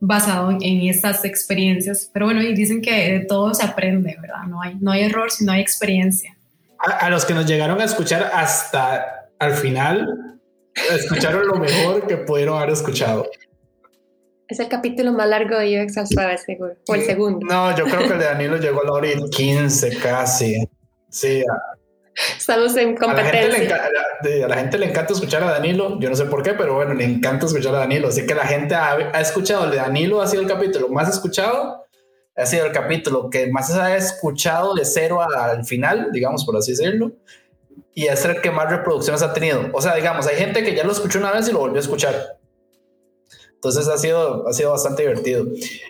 [0.01, 2.11] basado en, estas experiencias.
[2.13, 4.45] Pero bueno, y dicen que de todo se aprende, ¿verdad?
[4.49, 6.37] No hay, no hay error, sino hay experiencia.
[6.79, 10.39] A, los que nos llegaron a escuchar hasta al final,
[10.75, 13.27] escucharon lo mejor que pudieron haber escuchado.
[14.47, 16.75] Es el capítulo más largo de UX al seguro.
[16.87, 17.47] O el segundo.
[17.47, 20.69] No, yo creo que el de Danilo llegó a la hora 15 casi.
[21.09, 21.43] Sí,
[22.39, 23.77] Estamos en competencia.
[23.85, 25.99] A la, gente le encanta escuchar a Danilo.
[26.01, 28.09] Yo no sé por qué, pero bueno, le encanta escuchar a Danilo.
[28.09, 31.85] Así que la gente ha, escuchado el de Danilo, ha sido el capítulo más escuchado.
[32.37, 36.57] Ha sido el capítulo que más se ha escuchado de cero al final, digamos, por
[36.57, 37.13] así decirlo.
[37.95, 39.69] Y es el que más reproducciones ha tenido.
[39.73, 41.81] O sea, digamos, hay gente que ya lo escuchó una vez y lo volvió a
[41.81, 42.39] escuchar.
[43.55, 45.47] Entonces ha sido, ha sido bastante divertido.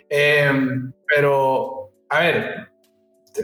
[0.07, 2.64] Em, pero, a ver,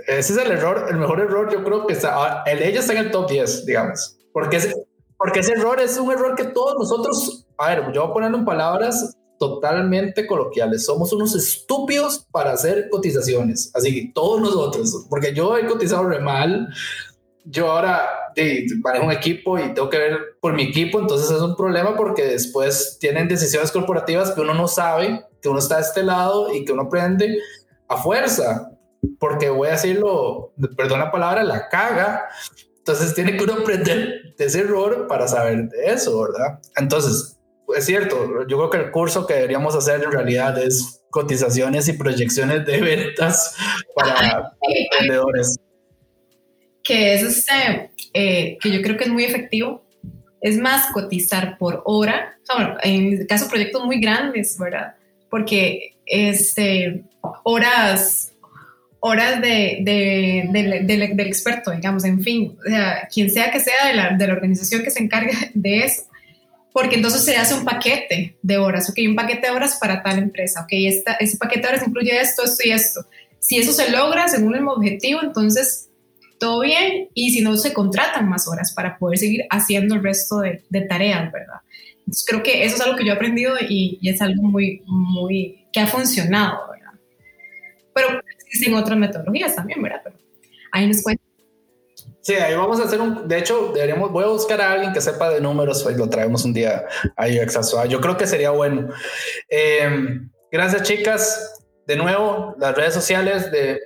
[0.08, 2.94] ese es el error, el mejor error, yo creo que está, ah, el ella está
[2.94, 4.74] en el top 10, digamos, porque ese,
[5.18, 8.38] porque ese error es un error que todos nosotros, a ver, yo voy a ponerlo
[8.38, 15.34] en palabras totalmente coloquiales, somos unos estúpidos para hacer cotizaciones, así que todos nosotros, porque
[15.34, 16.70] yo he cotizado re mal,
[17.44, 18.08] yo ahora
[18.84, 22.24] manejo un equipo y tengo que ver por mi equipo, entonces es un problema porque
[22.24, 26.64] después tienen decisiones corporativas que uno no sabe, que uno está de este lado y
[26.64, 27.39] que uno aprende
[27.88, 28.70] a fuerza,
[29.20, 32.28] porque voy a decirlo, perdón la palabra, la caga.
[32.78, 36.60] Entonces tiene que uno aprender de ese error para saber de eso, ¿verdad?
[36.76, 37.39] Entonces,
[37.76, 41.93] es cierto, yo creo que el curso que deberíamos hacer en realidad es cotizaciones y
[41.93, 43.56] proyecciones de ventas
[43.95, 45.58] para, emprendedores.
[46.84, 49.84] Que es este, eh, que yo creo que es muy efectivo.
[50.41, 52.36] Es más cotizar por hora,
[52.82, 54.95] en el caso proyectos muy grandes, ¿verdad?
[55.30, 57.04] Porque este,
[57.43, 58.30] horas,
[59.02, 59.80] horas de,
[60.54, 64.34] del experto, digamos, en fin, o sea, quien sea que sea de la, de la
[64.34, 66.04] organización que se encargue de eso,
[66.72, 70.20] porque entonces se hace un paquete de horas, ok, un paquete de horas para tal
[70.20, 73.06] empresa, ok, esta, ese paquete de horas incluye esto, esto y esto.
[73.39, 75.89] Si eso se logra según el objetivo, entonces
[76.39, 80.39] todo bien, y si no, se contratan más horas para poder seguir haciendo el resto
[80.39, 81.58] de, de tareas, ¿verdad?
[81.99, 84.84] Entonces creo que eso es algo que yo he aprendido y, y es algo muy,
[84.86, 86.93] muy, que ha funcionado, ¿verdad?
[87.93, 88.22] Pero
[88.52, 90.02] existen otras metodologías también, ¿verdad?
[90.04, 90.16] Pero
[90.72, 91.24] ahí nos cuenta
[92.22, 93.28] Sí, ahí vamos a hacer un.
[93.28, 94.12] De hecho, deberíamos.
[94.12, 96.86] Voy a buscar a alguien que sepa de números y lo traemos un día
[97.16, 98.89] a UX Yo creo que sería bueno.
[99.49, 101.64] Em, gracias, chicas.
[101.88, 103.80] De nuevo, las redes sociales de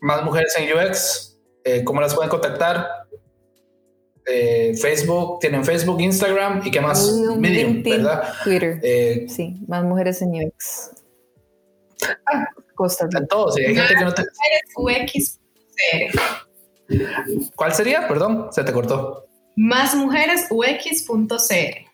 [0.00, 1.36] Más Mujeres en UX.
[1.64, 2.86] Eh, ¿Cómo las pueden contactar?
[4.24, 7.12] Eh, Facebook, tienen Facebook, Instagram y qué más?
[7.38, 8.34] Medium, ¿verdad?
[8.44, 8.78] Twitter.
[8.82, 10.90] Eh, sí, Más Mujeres en UX.
[12.26, 12.46] Ah,
[12.78, 13.26] Costa Rica.
[13.26, 14.22] Todos, sí, hay gente que no te.
[14.76, 15.40] UX.
[17.56, 18.06] ¿Cuál sería?
[18.06, 19.26] Perdón, se te cortó.
[19.56, 21.88] Másmujeresux.cr.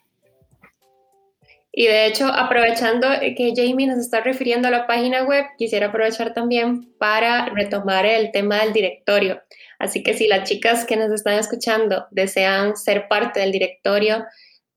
[1.77, 6.33] Y de hecho, aprovechando que Jamie nos está refiriendo a la página web, quisiera aprovechar
[6.33, 9.43] también para retomar el tema del directorio.
[9.81, 14.25] Así que si las chicas que nos están escuchando desean ser parte del directorio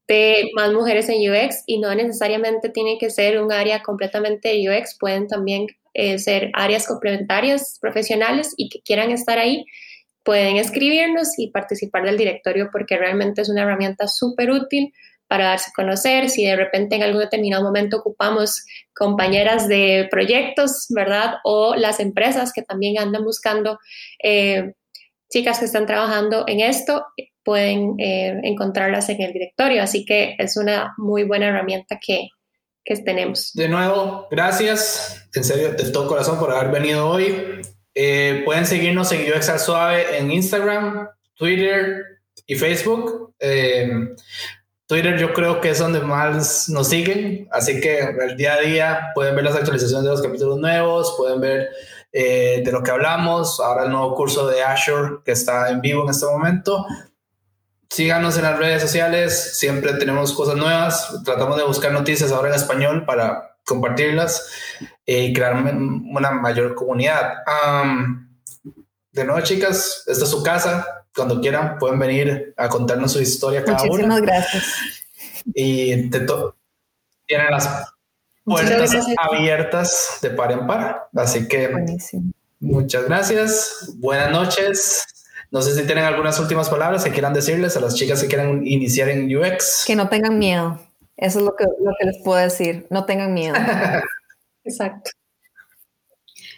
[0.08, 4.70] de más mujeres en UX y no necesariamente tiene que ser un área completamente de
[4.70, 9.66] UX, pueden también eh, ser áreas complementarias profesionales y que quieran estar ahí,
[10.24, 14.94] pueden escribirnos y participar del directorio porque realmente es una herramienta súper útil
[15.28, 16.30] para darse a conocer.
[16.30, 18.64] Si de repente en algún determinado momento ocupamos
[18.96, 21.36] compañeras de proyectos, ¿verdad?
[21.44, 23.80] O las empresas que también andan buscando
[24.24, 24.74] eh,
[25.30, 27.06] chicas que están trabajando en esto,
[27.44, 29.82] pueden eh, encontrarlas en el directorio.
[29.82, 32.28] Así que es una muy buena herramienta que,
[32.88, 33.52] que tenemos.
[33.54, 35.28] De nuevo, gracias.
[35.34, 37.62] En serio, de todo corazón por haber venido hoy.
[37.94, 43.34] Eh, pueden seguirnos en Suave en Instagram, Twitter y Facebook.
[43.40, 43.90] Eh,
[44.88, 49.12] Twitter yo creo que es donde más nos siguen, así que el día a día
[49.14, 51.68] pueden ver las actualizaciones de los capítulos nuevos, pueden ver
[52.14, 56.04] eh, de lo que hablamos, ahora el nuevo curso de Azure que está en vivo
[56.04, 56.86] en este momento.
[57.90, 62.56] Síganos en las redes sociales, siempre tenemos cosas nuevas, tratamos de buscar noticias ahora en
[62.56, 64.50] español para compartirlas
[65.06, 67.34] y crear una mayor comunidad.
[69.12, 71.06] de nuevo, chicas, esta es su casa.
[71.16, 74.66] Cuando quieran, pueden venir a contarnos su historia cada Muchísimas gracias.
[75.54, 77.94] Y tienen las
[78.44, 81.10] puertas abiertas de par en par.
[81.16, 81.74] Así que
[82.60, 83.94] muchas gracias.
[83.96, 85.17] Buenas noches.
[85.50, 88.66] No sé si tienen algunas últimas palabras que quieran decirles a las chicas que quieran
[88.68, 89.86] iniciar en UX.
[89.88, 90.80] Que no tengan miedo.
[91.16, 92.86] Eso es lo que, lo que les puedo decir.
[92.90, 93.56] No tengan miedo.
[94.64, 95.12] Exacto.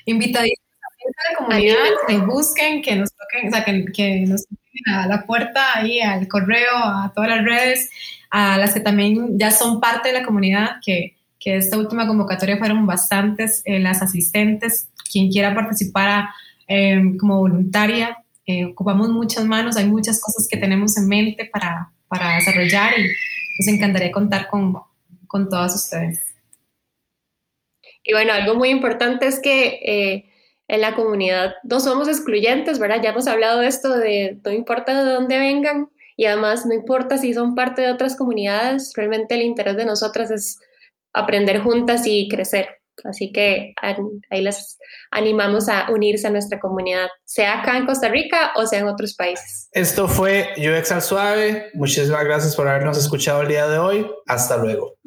[0.05, 0.69] Invitadísimos
[1.05, 5.07] a la comunidad, que busquen, que nos toquen, o sea, que, que nos toquen a
[5.07, 7.89] la puerta, ahí al correo, a todas las redes,
[8.31, 12.57] a las que también ya son parte de la comunidad, que, que esta última convocatoria
[12.57, 16.29] fueron bastantes, eh, las asistentes, quien quiera participar
[16.67, 18.17] em, como voluntaria,
[18.49, 23.03] eh, ocupamos muchas manos, hay muchas cosas que tenemos en mente para, para desarrollar y
[23.03, 24.73] nos encantaría contar con,
[25.27, 26.19] con todas ustedes.
[28.03, 30.31] Y bueno, algo muy importante es que eh,
[30.67, 33.03] en la comunidad no somos excluyentes, ¿verdad?
[33.03, 37.19] Ya hemos hablado de esto de no importa de dónde vengan y además no importa
[37.19, 40.59] si son parte de otras comunidades, realmente el interés de nosotras es
[41.13, 42.78] aprender juntas y crecer.
[43.05, 43.73] Así que
[44.29, 44.77] ahí les
[45.11, 49.15] animamos a unirse a nuestra comunidad, sea acá en Costa Rica o sea en otros
[49.15, 49.69] países.
[49.71, 51.69] Esto fue UX al Suave.
[51.73, 54.07] Muchísimas gracias por habernos escuchado el día de hoy.
[54.27, 54.98] Hasta luego.